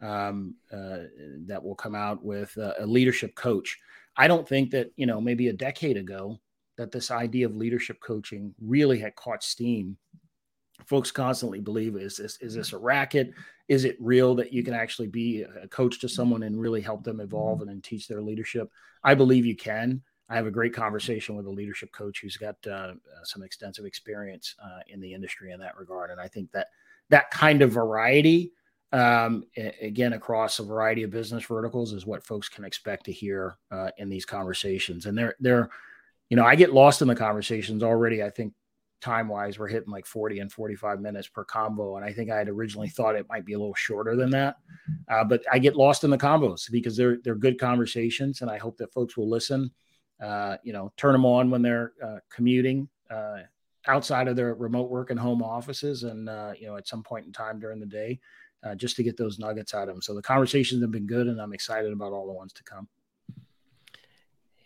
um, 0.00 0.56
uh, 0.72 1.04
that 1.46 1.62
will 1.62 1.74
come 1.74 1.94
out 1.94 2.24
with 2.24 2.56
a 2.56 2.86
leadership 2.86 3.34
coach. 3.34 3.78
I 4.16 4.28
don't 4.28 4.46
think 4.46 4.70
that, 4.72 4.92
you 4.96 5.06
know, 5.06 5.20
maybe 5.20 5.48
a 5.48 5.52
decade 5.52 5.96
ago 5.96 6.38
that 6.76 6.92
this 6.92 7.10
idea 7.10 7.46
of 7.46 7.56
leadership 7.56 7.98
coaching 8.00 8.54
really 8.60 8.98
had 8.98 9.16
caught 9.16 9.42
steam. 9.42 9.96
Folks 10.86 11.10
constantly 11.10 11.60
believe 11.60 11.96
is 11.96 12.16
this 12.16 12.38
is 12.40 12.54
this 12.54 12.72
a 12.72 12.78
racket? 12.78 13.32
Is 13.68 13.84
it 13.84 13.96
real 14.00 14.34
that 14.34 14.52
you 14.52 14.64
can 14.64 14.74
actually 14.74 15.06
be 15.06 15.42
a 15.42 15.68
coach 15.68 16.00
to 16.00 16.08
someone 16.08 16.42
and 16.42 16.60
really 16.60 16.80
help 16.80 17.04
them 17.04 17.20
evolve 17.20 17.62
and 17.62 17.82
teach 17.84 18.08
their 18.08 18.22
leadership? 18.22 18.68
I 19.04 19.14
believe 19.14 19.46
you 19.46 19.56
can. 19.56 20.02
I 20.28 20.34
have 20.34 20.46
a 20.46 20.50
great 20.50 20.74
conversation 20.74 21.36
with 21.36 21.46
a 21.46 21.50
leadership 21.50 21.92
coach 21.92 22.20
who's 22.20 22.36
got 22.36 22.56
uh 22.66 22.94
some 23.22 23.42
extensive 23.42 23.84
experience 23.84 24.54
uh, 24.62 24.80
in 24.88 25.00
the 25.00 25.14
industry 25.14 25.52
in 25.52 25.60
that 25.60 25.76
regard, 25.76 26.10
and 26.10 26.20
I 26.20 26.26
think 26.26 26.50
that 26.52 26.68
that 27.12 27.30
kind 27.30 27.62
of 27.62 27.70
variety 27.70 28.52
um, 28.92 29.44
again 29.80 30.12
across 30.12 30.58
a 30.58 30.64
variety 30.64 31.02
of 31.02 31.10
business 31.10 31.44
verticals 31.44 31.92
is 31.94 32.04
what 32.04 32.26
folks 32.26 32.48
can 32.48 32.64
expect 32.64 33.06
to 33.06 33.12
hear 33.12 33.56
uh, 33.70 33.90
in 33.96 34.10
these 34.10 34.26
conversations. 34.26 35.06
And 35.06 35.16
they're 35.16 35.34
they're 35.40 35.70
you 36.32 36.36
know 36.36 36.46
i 36.46 36.54
get 36.54 36.72
lost 36.72 37.02
in 37.02 37.08
the 37.08 37.14
conversations 37.14 37.82
already 37.82 38.22
i 38.22 38.30
think 38.30 38.54
time 39.02 39.28
wise 39.28 39.58
we're 39.58 39.68
hitting 39.68 39.90
like 39.92 40.06
40 40.06 40.38
and 40.38 40.50
45 40.50 40.98
minutes 40.98 41.28
per 41.28 41.44
combo 41.44 41.96
and 41.96 42.06
i 42.06 42.12
think 42.12 42.30
i 42.30 42.38
had 42.38 42.48
originally 42.48 42.88
thought 42.88 43.16
it 43.16 43.26
might 43.28 43.44
be 43.44 43.52
a 43.52 43.58
little 43.58 43.74
shorter 43.74 44.16
than 44.16 44.30
that. 44.30 44.56
Uh, 45.10 45.24
but 45.24 45.42
i 45.52 45.58
get 45.58 45.76
lost 45.76 46.04
in 46.04 46.10
the 46.10 46.16
combos 46.16 46.70
because 46.70 46.96
they're 46.96 47.18
they're 47.22 47.34
good 47.34 47.60
conversations 47.60 48.40
and 48.40 48.50
i 48.50 48.56
hope 48.56 48.78
that 48.78 48.92
folks 48.94 49.14
will 49.14 49.28
listen 49.28 49.70
uh, 50.22 50.56
you 50.62 50.72
know 50.72 50.90
turn 50.96 51.12
them 51.12 51.26
on 51.26 51.50
when 51.50 51.60
they're 51.60 51.92
uh, 52.02 52.18
commuting 52.30 52.88
uh, 53.10 53.40
outside 53.86 54.28
of 54.28 54.36
their 54.36 54.54
remote 54.54 54.90
work 54.90 55.10
and 55.10 55.18
home 55.18 55.42
offices 55.42 56.04
and 56.04 56.28
uh, 56.28 56.52
you 56.58 56.66
know 56.66 56.76
at 56.76 56.86
some 56.86 57.02
point 57.02 57.26
in 57.26 57.32
time 57.32 57.58
during 57.58 57.80
the 57.80 57.86
day 57.86 58.18
uh, 58.64 58.74
just 58.74 58.96
to 58.96 59.02
get 59.02 59.16
those 59.16 59.38
nuggets 59.38 59.74
out 59.74 59.88
of 59.88 59.94
them. 59.94 60.02
So 60.02 60.14
the 60.14 60.22
conversations 60.22 60.82
have 60.82 60.90
been 60.90 61.06
good, 61.06 61.26
and 61.26 61.40
I'm 61.40 61.52
excited 61.52 61.92
about 61.92 62.12
all 62.12 62.26
the 62.26 62.32
ones 62.32 62.52
to 62.54 62.64
come. 62.64 62.88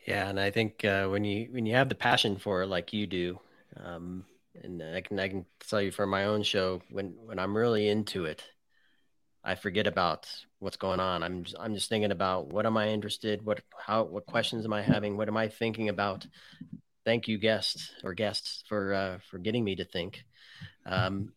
Yeah, 0.07 0.29
and 0.29 0.39
I 0.39 0.51
think 0.51 0.85
uh, 0.85 1.09
when 1.09 1.25
you 1.25 1.49
when 1.51 1.67
you 1.67 1.75
have 1.75 1.89
the 1.89 1.95
passion 1.95 2.37
for 2.37 2.63
it 2.63 2.69
like 2.69 2.93
you 2.93 3.07
do, 3.07 3.41
um, 3.83 4.25
and 4.63 4.83
I 4.83 5.01
can 5.01 5.19
I 5.19 5.29
can 5.29 5.47
tell 5.69 5.83
you 5.83 5.91
for 5.91 6.07
my 6.07 6.27
own 6.27 6.43
show 6.43 6.81
when 6.91 7.15
when 7.25 7.39
I'm 7.39 7.57
really 7.57 7.89
into 7.89 8.25
it, 8.27 8.45
I 9.43 9.57
forget 9.57 9.87
about 9.87 10.29
what's 10.61 10.77
going 10.77 11.01
on. 11.01 11.23
I'm 11.23 11.45
just, 11.45 11.57
I'm 11.59 11.75
just 11.75 11.89
thinking 11.89 12.13
about 12.13 12.49
what 12.49 12.67
am 12.67 12.77
I 12.77 12.89
interested, 12.89 13.45
what 13.45 13.63
how 13.77 14.05
what 14.05 14.27
questions 14.27 14.65
am 14.65 14.73
I 14.73 14.83
having, 14.83 15.17
what 15.17 15.29
am 15.29 15.37
I 15.37 15.49
thinking 15.49 15.89
about. 15.89 16.27
Thank 17.07 17.29
you, 17.29 17.39
guests 17.39 17.93
or 18.03 18.15
guests, 18.15 18.65
for 18.69 18.93
uh, 18.93 19.19
for 19.31 19.39
getting 19.39 19.63
me 19.63 19.77
to 19.77 19.85
think. 19.85 20.25
Um, 20.85 21.33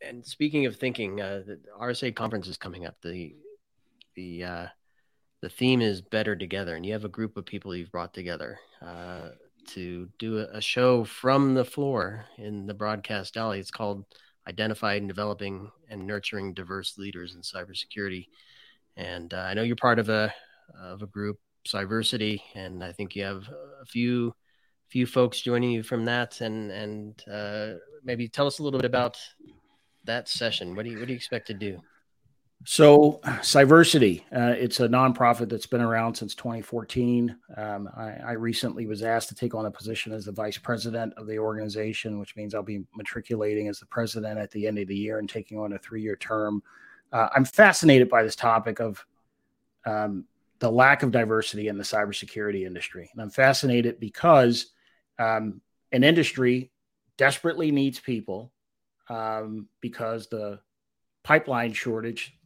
and 0.00 0.24
speaking 0.24 0.66
of 0.66 0.76
thinking, 0.76 1.20
uh, 1.20 1.42
the 1.44 1.58
RSA 1.80 2.14
conference 2.14 2.46
is 2.46 2.56
coming 2.56 2.86
up. 2.86 2.94
The 3.02 3.34
the 4.14 4.44
uh, 4.44 4.66
the 5.42 5.48
theme 5.48 5.82
is 5.82 6.00
better 6.00 6.36
together, 6.36 6.76
and 6.76 6.86
you 6.86 6.92
have 6.92 7.04
a 7.04 7.08
group 7.08 7.36
of 7.36 7.44
people 7.44 7.74
you've 7.74 7.90
brought 7.90 8.14
together 8.14 8.60
uh, 8.80 9.30
to 9.70 10.08
do 10.20 10.38
a, 10.38 10.60
show 10.60 11.02
from 11.02 11.54
the 11.54 11.64
floor 11.64 12.26
in 12.38 12.66
the 12.66 12.74
broadcast 12.74 13.36
alley. 13.36 13.58
It's 13.58 13.72
called 13.72 14.04
"Identifying, 14.48 15.08
Developing, 15.08 15.72
and 15.90 16.06
Nurturing 16.06 16.54
Diverse 16.54 16.96
Leaders 16.98 17.34
in 17.34 17.40
Cybersecurity." 17.40 18.28
And 18.96 19.34
uh, 19.34 19.38
I 19.38 19.54
know 19.54 19.62
you're 19.62 19.74
part 19.74 19.98
of 19.98 20.08
a 20.08 20.32
of 20.80 21.02
a 21.02 21.08
group, 21.08 21.40
Cyversity, 21.66 22.42
and 22.54 22.84
I 22.84 22.92
think 22.92 23.16
you 23.16 23.24
have 23.24 23.48
a 23.82 23.86
few 23.86 24.36
few 24.94 25.06
folks 25.06 25.40
joining 25.40 25.72
you 25.72 25.82
from 25.82 26.04
that, 26.04 26.40
and 26.40 26.70
and 26.70 27.24
uh, 27.28 27.80
maybe 28.04 28.28
tell 28.28 28.46
us 28.46 28.60
a 28.60 28.62
little 28.62 28.78
bit 28.78 28.86
about 28.86 29.18
that 30.04 30.28
session. 30.28 30.76
What 30.76 30.84
do 30.84 30.92
you 30.92 31.00
what 31.00 31.08
do 31.08 31.12
you 31.12 31.16
expect 31.16 31.48
to 31.48 31.54
do? 31.54 31.82
So, 32.64 33.20
Cyversity, 33.24 34.20
uh, 34.32 34.54
it's 34.56 34.78
a 34.78 34.86
nonprofit 34.88 35.48
that's 35.48 35.66
been 35.66 35.80
around 35.80 36.14
since 36.14 36.36
2014. 36.36 37.36
Um, 37.56 37.90
I, 37.96 38.12
I, 38.24 38.32
recently 38.34 38.86
was 38.86 39.02
asked 39.02 39.28
to 39.30 39.34
take 39.34 39.52
on 39.54 39.66
a 39.66 39.70
position 39.70 40.12
as 40.12 40.24
the 40.24 40.32
vice 40.32 40.56
president 40.56 41.12
of 41.16 41.26
the 41.26 41.40
organization, 41.40 42.20
which 42.20 42.36
means 42.36 42.54
I'll 42.54 42.62
be 42.62 42.84
matriculating 42.96 43.66
as 43.66 43.80
the 43.80 43.86
president 43.86 44.38
at 44.38 44.52
the 44.52 44.66
end 44.68 44.78
of 44.78 44.86
the 44.86 44.96
year 44.96 45.18
and 45.18 45.28
taking 45.28 45.58
on 45.58 45.72
a 45.72 45.78
three 45.78 46.02
year 46.02 46.16
term. 46.16 46.62
Uh, 47.12 47.28
I'm 47.34 47.44
fascinated 47.44 48.08
by 48.08 48.22
this 48.22 48.36
topic 48.36 48.78
of 48.78 49.04
um, 49.84 50.24
the 50.60 50.70
lack 50.70 51.02
of 51.02 51.10
diversity 51.10 51.66
in 51.66 51.76
the 51.76 51.84
cybersecurity 51.84 52.64
industry. 52.64 53.10
And 53.12 53.20
I'm 53.20 53.30
fascinated 53.30 53.98
because 53.98 54.70
um, 55.18 55.60
an 55.92 56.04
industry 56.04 56.70
desperately 57.16 57.70
needs 57.70 58.00
people 58.00 58.52
um, 59.08 59.68
because 59.80 60.28
the 60.28 60.60
pipeline 61.22 61.72
shortage 61.72 62.36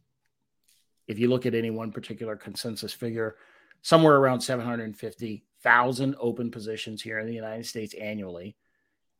if 1.09 1.17
you 1.17 1.27
look 1.27 1.47
at 1.47 1.55
any 1.55 1.71
one 1.71 1.91
particular 1.91 2.35
consensus 2.35 2.93
figure, 2.93 3.35
somewhere 3.81 4.17
around 4.17 4.39
750,000 4.39 6.15
open 6.19 6.51
positions 6.51 7.01
here 7.01 7.17
in 7.17 7.25
the 7.25 7.33
United 7.33 7.65
States 7.65 7.95
annually. 7.95 8.55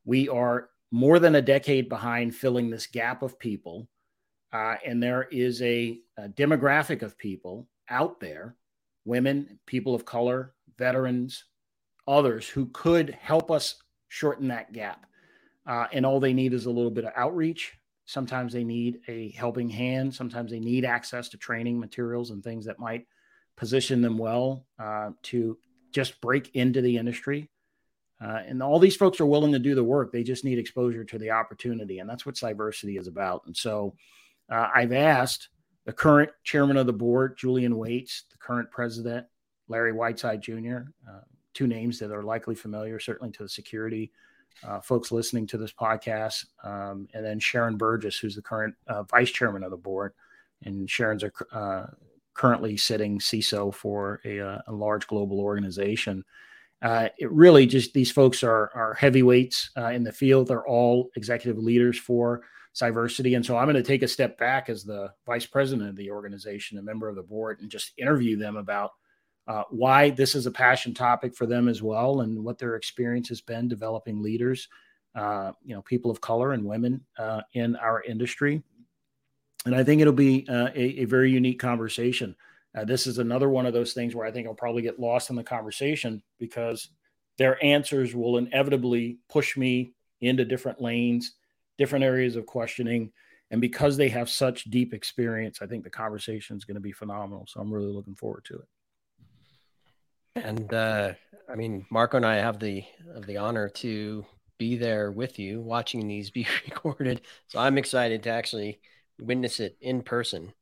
We 0.05 0.29
are 0.29 0.69
more 0.91 1.17
than 1.17 1.33
a 1.35 1.41
decade 1.41 1.89
behind 1.89 2.35
filling 2.35 2.69
this 2.69 2.85
gap 2.85 3.23
of 3.23 3.39
people. 3.39 3.89
Uh, 4.53 4.75
and 4.85 5.01
there 5.01 5.23
is 5.31 5.61
a, 5.63 5.99
a 6.17 6.29
demographic 6.29 7.01
of 7.01 7.17
people 7.17 7.67
out 7.89 8.19
there 8.19 8.55
women, 9.05 9.59
people 9.65 9.95
of 9.95 10.05
color, 10.05 10.53
veterans, 10.77 11.45
others 12.09 12.47
who 12.49 12.65
could 12.73 13.11
help 13.21 13.51
us 13.51 13.75
shorten 14.07 14.47
that 14.49 14.73
gap. 14.73 15.05
Uh, 15.65 15.85
and 15.93 16.05
all 16.05 16.19
they 16.19 16.33
need 16.33 16.53
is 16.53 16.65
a 16.65 16.71
little 16.71 16.91
bit 16.91 17.05
of 17.05 17.13
outreach, 17.15 17.79
Sometimes 18.09 18.53
they 18.53 18.63
need 18.63 19.01
a 19.07 19.29
helping 19.37 19.69
hand. 19.69 20.15
Sometimes 20.15 20.49
they 20.49 20.59
need 20.59 20.83
access 20.83 21.29
to 21.29 21.37
training 21.37 21.79
materials 21.79 22.31
and 22.31 22.43
things 22.43 22.65
that 22.65 22.79
might 22.79 23.05
position 23.55 24.01
them 24.01 24.17
well 24.17 24.65
uh, 24.79 25.11
to 25.21 25.59
just 25.91 26.19
break 26.19 26.55
into 26.55 26.81
the 26.81 26.97
industry. 26.97 27.51
Uh, 28.19 28.39
and 28.47 28.63
all 28.63 28.79
these 28.79 28.95
folks 28.95 29.19
are 29.19 29.27
willing 29.27 29.51
to 29.51 29.59
do 29.59 29.75
the 29.75 29.83
work. 29.83 30.11
They 30.11 30.23
just 30.23 30.43
need 30.43 30.57
exposure 30.57 31.03
to 31.03 31.19
the 31.19 31.29
opportunity. 31.29 31.99
And 31.99 32.09
that's 32.09 32.25
what 32.25 32.33
Cyversity 32.33 32.99
is 32.99 33.05
about. 33.05 33.43
And 33.45 33.55
so 33.55 33.93
uh, 34.51 34.69
I've 34.73 34.91
asked 34.91 35.49
the 35.85 35.93
current 35.93 36.31
chairman 36.43 36.77
of 36.77 36.87
the 36.87 36.93
board, 36.93 37.37
Julian 37.37 37.77
Waits, 37.77 38.23
the 38.31 38.39
current 38.39 38.71
president, 38.71 39.27
Larry 39.67 39.93
Whiteside 39.93 40.41
Jr., 40.41 40.79
two 41.53 41.67
names 41.67 41.99
that 41.99 42.11
are 42.11 42.23
likely 42.23 42.55
familiar, 42.55 42.99
certainly 42.99 43.31
to 43.33 43.43
the 43.43 43.49
security 43.49 44.11
uh, 44.63 44.79
folks 44.81 45.11
listening 45.11 45.47
to 45.47 45.57
this 45.57 45.71
podcast, 45.71 46.45
um, 46.63 47.07
and 47.13 47.25
then 47.25 47.39
Sharon 47.39 47.77
Burgess, 47.77 48.17
who's 48.17 48.35
the 48.35 48.41
current 48.41 48.75
uh, 48.87 49.03
vice 49.03 49.31
chairman 49.31 49.63
of 49.63 49.71
the 49.71 49.77
board, 49.77 50.13
and 50.63 50.89
Sharon's 50.89 51.23
a, 51.23 51.31
uh, 51.53 51.87
currently 52.33 52.77
sitting 52.77 53.19
CISO 53.19 53.73
for 53.73 54.19
a, 54.25 54.39
uh, 54.39 54.61
a 54.67 54.71
large 54.71 55.07
global 55.07 55.39
organization. 55.39 56.23
Uh, 56.81 57.09
it 57.17 57.31
really 57.31 57.65
just 57.65 57.93
these 57.93 58.11
folks 58.11 58.43
are 58.43 58.71
are 58.73 58.93
heavyweights 58.93 59.71
uh, 59.77 59.87
in 59.87 60.03
the 60.03 60.11
field. 60.11 60.47
They're 60.47 60.67
all 60.67 61.09
executive 61.15 61.61
leaders 61.61 61.97
for 61.97 62.41
Cyversity, 62.73 63.35
and 63.35 63.45
so 63.45 63.57
I'm 63.57 63.65
going 63.65 63.75
to 63.75 63.83
take 63.83 64.03
a 64.03 64.07
step 64.07 64.37
back 64.37 64.69
as 64.69 64.83
the 64.83 65.11
vice 65.25 65.45
president 65.45 65.89
of 65.89 65.95
the 65.95 66.11
organization, 66.11 66.77
a 66.77 66.81
member 66.81 67.09
of 67.09 67.15
the 67.15 67.23
board, 67.23 67.59
and 67.61 67.69
just 67.69 67.93
interview 67.97 68.37
them 68.37 68.55
about 68.57 68.91
uh, 69.47 69.63
why 69.69 70.09
this 70.11 70.35
is 70.35 70.45
a 70.45 70.51
passion 70.51 70.93
topic 70.93 71.35
for 71.35 71.45
them 71.45 71.67
as 71.67 71.81
well, 71.81 72.21
and 72.21 72.43
what 72.43 72.57
their 72.57 72.75
experience 72.75 73.29
has 73.29 73.41
been 73.41 73.67
developing 73.67 74.21
leaders, 74.21 74.67
uh, 75.15 75.51
you 75.63 75.75
know, 75.75 75.81
people 75.81 76.11
of 76.11 76.21
color 76.21 76.53
and 76.53 76.63
women 76.63 77.03
uh, 77.17 77.41
in 77.53 77.75
our 77.77 78.03
industry. 78.03 78.61
And 79.65 79.75
I 79.75 79.83
think 79.83 80.01
it'll 80.01 80.13
be 80.13 80.45
uh, 80.47 80.69
a, 80.75 81.01
a, 81.01 81.05
very 81.05 81.31
unique 81.31 81.59
conversation. 81.59 82.35
Uh, 82.75 82.85
this 82.85 83.07
is 83.07 83.17
another 83.17 83.49
one 83.49 83.65
of 83.65 83.73
those 83.73 83.93
things 83.93 84.15
where 84.15 84.25
I 84.25 84.31
think 84.31 84.47
I'll 84.47 84.53
probably 84.53 84.81
get 84.81 84.99
lost 84.99 85.29
in 85.29 85.35
the 85.35 85.43
conversation 85.43 86.23
because 86.39 86.89
their 87.37 87.63
answers 87.63 88.15
will 88.15 88.37
inevitably 88.37 89.17
push 89.29 89.57
me 89.57 89.93
into 90.21 90.45
different 90.45 90.81
lanes, 90.81 91.33
different 91.77 92.05
areas 92.05 92.35
of 92.35 92.45
questioning. 92.45 93.11
And 93.51 93.59
because 93.59 93.97
they 93.97 94.09
have 94.09 94.29
such 94.29 94.65
deep 94.65 94.93
experience, 94.93 95.61
I 95.61 95.65
think 95.65 95.83
the 95.83 95.89
conversation 95.89 96.55
is 96.55 96.65
going 96.65 96.75
to 96.75 96.81
be 96.81 96.91
phenomenal. 96.91 97.45
So 97.47 97.59
I'm 97.59 97.73
really 97.73 97.91
looking 97.91 98.15
forward 98.15 98.45
to 98.45 98.55
it. 98.55 98.67
And 100.43 100.73
uh, 100.73 101.13
I 101.49 101.55
mean, 101.55 101.85
Marco 101.89 102.17
and 102.17 102.25
I 102.25 102.35
have 102.35 102.59
the 102.59 102.83
have 103.13 103.25
the 103.25 103.37
honor 103.37 103.69
to 103.69 104.25
be 104.57 104.77
there 104.77 105.11
with 105.11 105.39
you, 105.39 105.61
watching 105.61 106.07
these 106.07 106.29
be 106.29 106.47
recorded. 106.65 107.21
So 107.47 107.59
I'm 107.59 107.77
excited 107.77 108.23
to 108.23 108.29
actually 108.29 108.79
witness 109.19 109.59
it 109.59 109.77
in 109.81 110.01
person. 110.01 110.53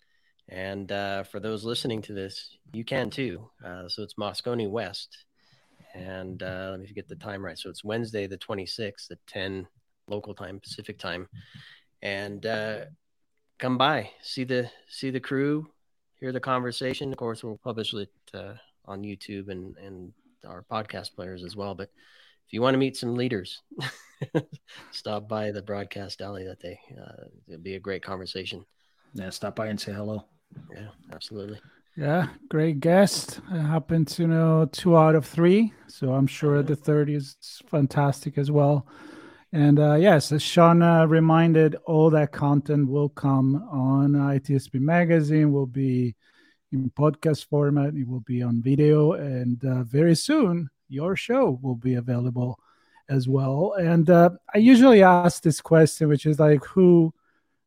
And 0.50 0.92
uh, 0.92 1.24
for 1.24 1.40
those 1.42 1.66
listening 1.66 2.02
to 2.04 2.13
this, 2.13 2.56
you 2.72 2.86
can 2.86 3.10
too. 3.10 3.50
Uh, 3.63 3.90
so 3.90 4.02
it's 4.02 4.13
Moscone 4.13 4.70
West, 4.70 5.26
and 5.94 6.42
uh, 6.42 6.70
let 6.72 6.80
me 6.80 6.88
get 6.94 7.10
the 7.10 7.16
time 7.16 7.44
right. 7.44 7.58
So 7.58 7.70
it's 7.70 7.84
Wednesday, 7.84 8.28
the 8.28 8.38
26th 8.38 9.12
at 9.12 9.18
10 9.28 9.68
local 10.08 10.34
time, 10.34 10.62
Pacific 10.62 10.98
time, 10.98 11.28
and 12.02 12.46
uh, 12.46 12.86
come 13.60 13.78
by, 13.78 14.12
see 14.22 14.46
the 14.46 14.72
see 14.90 15.10
the 15.10 15.20
crew, 15.20 15.68
hear 16.20 16.32
the 16.32 16.40
conversation. 16.40 17.12
Of 17.12 17.18
course, 17.18 17.44
we'll 17.44 17.60
publish 17.62 17.94
it 17.94 18.10
uh, 18.34 18.54
on 18.88 19.04
YouTube 19.04 19.50
and 19.50 19.76
and 19.78 20.13
our 20.45 20.63
podcast 20.63 21.15
players 21.15 21.43
as 21.43 21.56
well. 21.56 21.76
But 21.76 21.89
if 22.47 22.54
you 22.54 22.62
want 22.62 22.73
to 22.73 22.80
meet 22.80 22.95
some 22.95 23.15
leaders, 23.15 23.62
stop 24.91 25.28
by 25.28 25.52
the 25.52 25.62
broadcast 25.62 26.21
alley 26.21 26.45
that 26.45 26.60
day. 26.60 26.80
Uh, 27.00 27.26
it'll 27.47 27.62
be 27.62 27.76
a 27.76 27.80
great 27.80 28.04
conversation. 28.04 28.65
Yeah, 29.13 29.30
stop 29.30 29.56
by 29.56 29.67
and 29.67 29.80
say 29.80 29.93
hello. 29.93 30.26
Yeah, 30.73 30.89
absolutely. 31.12 31.60
Yeah, 31.95 32.28
great 32.50 32.80
guest. 32.80 33.41
I 33.52 33.58
happen 33.58 34.06
to 34.06 34.28
know 34.28 34.69
two 34.71 34.95
out 34.95 35.15
of 35.15 35.26
three, 35.26 35.73
so 35.88 36.13
I'm 36.13 36.28
sure 36.28 36.62
the 36.62 36.76
third 36.76 37.10
is 37.10 37.36
fantastic 37.65 38.38
as 38.38 38.52
well. 38.52 38.88
And 39.52 39.80
uh, 39.80 39.95
yes, 39.95 40.32
as 40.32 40.43
Sean 40.43 40.82
uh, 40.82 41.06
reminded, 41.06 41.76
all 41.86 42.10
that 42.12 42.32
content 42.32 42.88
will 42.89 43.10
come 43.10 43.56
on 43.71 44.12
ITSP 44.12 44.80
Magazine. 44.80 45.52
Will 45.52 45.65
be 45.65 46.15
in 46.71 46.91
podcast 46.91 47.45
format. 47.45 47.95
It 47.95 48.08
will 48.08 48.21
be 48.21 48.41
on 48.43 48.62
video, 48.62 49.13
and 49.13 49.63
uh, 49.63 49.84
very 49.84 50.15
soon 50.15 50.69
your 50.89 51.15
show 51.15 51.60
will 51.62 51.75
be 51.75 51.95
available 51.95 52.60
as 53.10 53.27
well. 53.27 53.73
And 53.73 54.10
uh, 54.10 54.32
I 54.53 54.58
usually 54.60 55.03
ask 55.03 55.41
this 55.41 55.62
question, 55.62 56.10
which 56.10 56.25
is 56.25 56.39
like, 56.39 56.63
who 56.65 57.13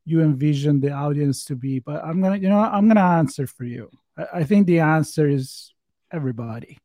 you 0.04 0.22
envision 0.22 0.80
the 0.80 0.92
audience 0.92 1.44
to 1.46 1.56
be? 1.56 1.78
But 1.78 2.04
I'm 2.04 2.20
gonna, 2.20 2.36
you 2.36 2.48
know, 2.48 2.58
I'm 2.58 2.88
gonna 2.88 3.00
answer 3.00 3.46
for 3.46 3.64
you. 3.64 3.90
I, 4.16 4.40
I 4.40 4.44
think 4.44 4.66
the 4.66 4.80
answer 4.80 5.28
is 5.28 5.72
everybody, 6.12 6.78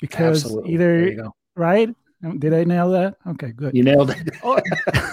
because 0.00 0.44
Absolutely. 0.44 0.74
either 0.74 1.30
right. 1.54 1.94
Did 2.38 2.54
I 2.54 2.64
nail 2.64 2.90
that? 2.90 3.16
Okay, 3.26 3.52
good. 3.52 3.76
You 3.76 3.84
nailed 3.84 4.10
it. 4.10 4.34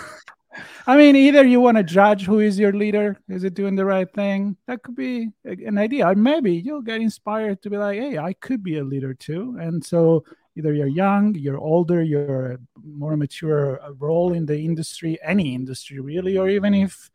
I 0.86 0.98
mean, 0.98 1.16
either 1.16 1.46
you 1.46 1.62
want 1.62 1.78
to 1.78 1.84
judge 1.84 2.26
who 2.26 2.40
is 2.40 2.60
your 2.60 2.74
leader, 2.74 3.18
is 3.30 3.46
it 3.46 3.54
doing 3.54 3.76
the 3.76 3.86
right 3.86 4.12
thing? 4.14 4.58
That 4.68 4.84
could 4.84 4.96
be 4.96 5.30
an 5.46 5.78
idea. 5.78 6.08
Or 6.08 6.16
maybe 6.16 6.54
you'll 6.54 6.82
get 6.82 7.00
inspired 7.00 7.62
to 7.62 7.70
be 7.70 7.78
like, 7.78 8.00
hey, 8.00 8.18
I 8.18 8.34
could 8.34 8.64
be 8.64 8.80
a 8.80 8.84
leader 8.84 9.14
too. 9.14 9.58
And 9.60 9.84
so 9.84 10.26
either 10.58 10.74
you're 10.74 10.88
young, 10.88 11.36
you're 11.36 11.58
older, 11.58 12.04
you're 12.04 12.54
a 12.54 12.58
more 12.84 13.16
mature 13.16 13.80
role 13.98 14.34
in 14.34 14.46
the 14.46 14.60
industry, 14.60 15.18
any 15.24 15.56
industry 15.56 16.00
really, 16.00 16.38
or 16.38 16.50
even 16.50 16.74
if, 16.74 17.10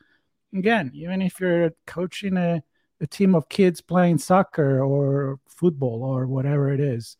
again, 0.55 0.91
even 0.95 1.21
if 1.21 1.39
you're 1.39 1.73
coaching 1.87 2.39
a, 2.39 2.63
a 3.03 3.07
team 3.07 3.35
of 3.35 3.51
kids 3.51 3.83
playing 3.83 4.19
soccer 4.19 4.83
or 4.83 5.39
football 5.47 6.03
or 6.03 6.27
whatever 6.27 6.73
it 6.73 6.81
is. 6.81 7.17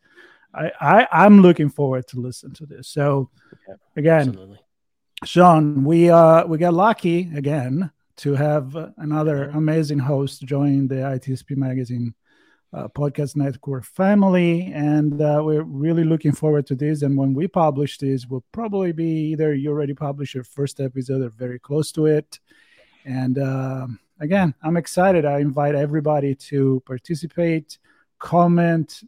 I, 0.51 0.71
I 0.81 1.07
I'm 1.11 1.41
looking 1.41 1.69
forward 1.69 2.07
to 2.07 2.19
listen 2.19 2.53
to 2.55 2.65
this. 2.65 2.87
So 2.87 3.29
again, 3.95 4.29
Absolutely. 4.29 4.59
Sean, 5.25 5.83
we 5.83 6.09
uh 6.09 6.45
we 6.45 6.57
got 6.57 6.73
lucky 6.73 7.29
again 7.35 7.91
to 8.17 8.35
have 8.35 8.75
another 8.97 9.49
amazing 9.49 9.99
host 9.99 10.43
join 10.43 10.87
the 10.87 10.95
ITSP 10.95 11.57
magazine 11.57 12.13
uh, 12.71 12.87
podcast 12.87 13.35
network 13.35 13.83
family, 13.83 14.71
and 14.73 15.21
uh, 15.21 15.41
we're 15.43 15.63
really 15.63 16.03
looking 16.03 16.31
forward 16.31 16.67
to 16.67 16.75
this. 16.75 17.01
And 17.01 17.17
when 17.17 17.33
we 17.33 17.47
publish 17.47 17.97
this, 17.97 18.27
will 18.27 18.43
probably 18.51 18.91
be 18.91 19.31
either 19.31 19.53
you 19.53 19.71
already 19.71 19.93
published 19.93 20.35
your 20.35 20.43
first 20.43 20.79
episode 20.79 21.21
or 21.21 21.29
very 21.29 21.59
close 21.59 21.91
to 21.93 22.05
it. 22.05 22.39
And 23.05 23.39
uh, 23.39 23.87
again, 24.19 24.53
I'm 24.61 24.77
excited. 24.77 25.25
I 25.25 25.39
invite 25.39 25.75
everybody 25.75 26.35
to 26.35 26.81
participate, 26.85 27.79
comment, 28.19 29.01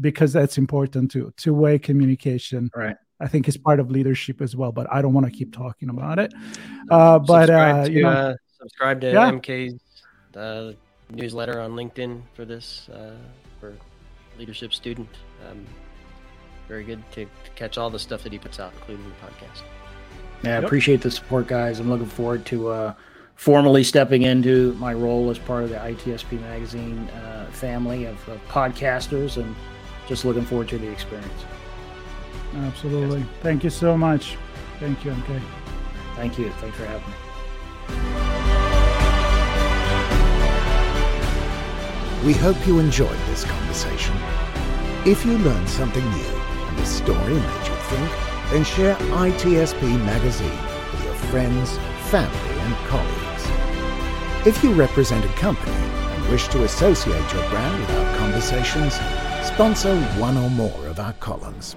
because 0.00 0.32
that's 0.32 0.56
important 0.56 1.10
too. 1.10 1.32
Two 1.36 1.54
way 1.54 1.78
communication. 1.78 2.70
Right 2.74 2.96
I 3.20 3.28
think 3.28 3.48
is 3.48 3.56
part 3.56 3.80
of 3.80 3.90
leadership 3.90 4.40
as 4.40 4.54
well. 4.54 4.72
But 4.72 4.86
I 4.92 5.02
don't 5.02 5.12
want 5.12 5.26
to 5.26 5.32
keep 5.32 5.52
talking 5.52 5.88
about 5.90 6.18
it. 6.18 6.32
Uh, 6.90 7.18
but 7.18 7.46
subscribe 7.46 7.76
uh, 7.76 7.84
to, 7.84 7.92
you 7.92 8.02
know, 8.02 8.08
uh, 8.08 8.34
subscribe 8.58 9.00
to 9.02 9.12
yeah. 9.12 9.30
MK's 9.30 9.80
uh, 10.36 10.72
newsletter 11.10 11.60
on 11.60 11.72
LinkedIn 11.72 12.22
for 12.34 12.44
this 12.44 12.88
uh, 12.88 13.16
for 13.60 13.74
leadership 14.38 14.72
student. 14.72 15.08
Um, 15.48 15.66
very 16.68 16.84
good 16.84 17.02
to, 17.12 17.24
to, 17.24 17.50
catch 17.56 17.78
all 17.78 17.88
the 17.90 17.98
stuff 17.98 18.22
that 18.22 18.32
he 18.32 18.38
puts 18.38 18.60
out, 18.60 18.72
including 18.74 19.06
the 19.08 19.26
podcast. 19.26 19.62
Yeah, 20.42 20.50
I 20.50 20.54
yep. 20.56 20.64
appreciate 20.64 21.00
the 21.00 21.10
support, 21.10 21.46
guys. 21.46 21.80
I'm 21.80 21.88
looking 21.88 22.06
forward 22.06 22.44
to 22.46 22.68
uh, 22.68 22.94
formally 23.34 23.82
stepping 23.82 24.22
into 24.22 24.74
my 24.74 24.92
role 24.92 25.30
as 25.30 25.38
part 25.38 25.64
of 25.64 25.70
the 25.70 25.76
ITSP 25.76 26.40
Magazine 26.40 27.08
uh, 27.08 27.48
family 27.52 28.04
of, 28.04 28.28
of, 28.28 28.40
podcasters, 28.48 29.38
and 29.38 29.56
just 30.06 30.24
looking 30.24 30.44
forward 30.44 30.68
to 30.68 30.78
the 30.78 30.90
experience. 30.90 31.44
Absolutely. 32.54 33.20
Yes. 33.20 33.28
Thank 33.42 33.64
you 33.64 33.70
so 33.70 33.96
much. 33.96 34.36
Thank 34.80 35.04
you, 35.04 35.12
MK. 35.12 35.40
Thank 36.16 36.38
you. 36.38 36.50
Thanks 36.60 36.76
for 36.76 36.84
having 36.86 37.08
me. 37.08 37.14
We 42.24 42.32
hope 42.34 42.66
you 42.66 42.80
enjoyed 42.80 43.18
this 43.26 43.44
conversation. 43.44 44.16
If 45.06 45.24
you 45.24 45.38
learned 45.38 45.68
something 45.68 46.04
new 46.04 46.34
and 46.66 46.78
the 46.78 46.84
story 46.84 47.34
made 47.34 47.66
you 47.68 47.76
think, 47.88 48.10
then 48.50 48.64
share 48.64 48.96
ITSP 48.96 49.82
Magazine 50.04 50.58
with 50.90 51.04
your 51.04 51.14
friends, 51.30 51.78
family, 52.10 52.60
and 52.60 52.74
colleagues. 52.88 53.46
If 54.46 54.62
you 54.64 54.72
represent 54.72 55.24
a 55.24 55.28
company 55.34 55.70
and 55.72 56.28
wish 56.28 56.48
to 56.48 56.64
associate 56.64 57.32
your 57.32 57.48
brand 57.50 57.80
with 57.80 57.90
our 57.90 58.16
conversations, 58.18 58.94
sponsor 59.46 60.00
one 60.20 60.36
or 60.36 60.50
more 60.50 60.86
of 60.86 60.98
our 60.98 61.12
columns. 61.14 61.76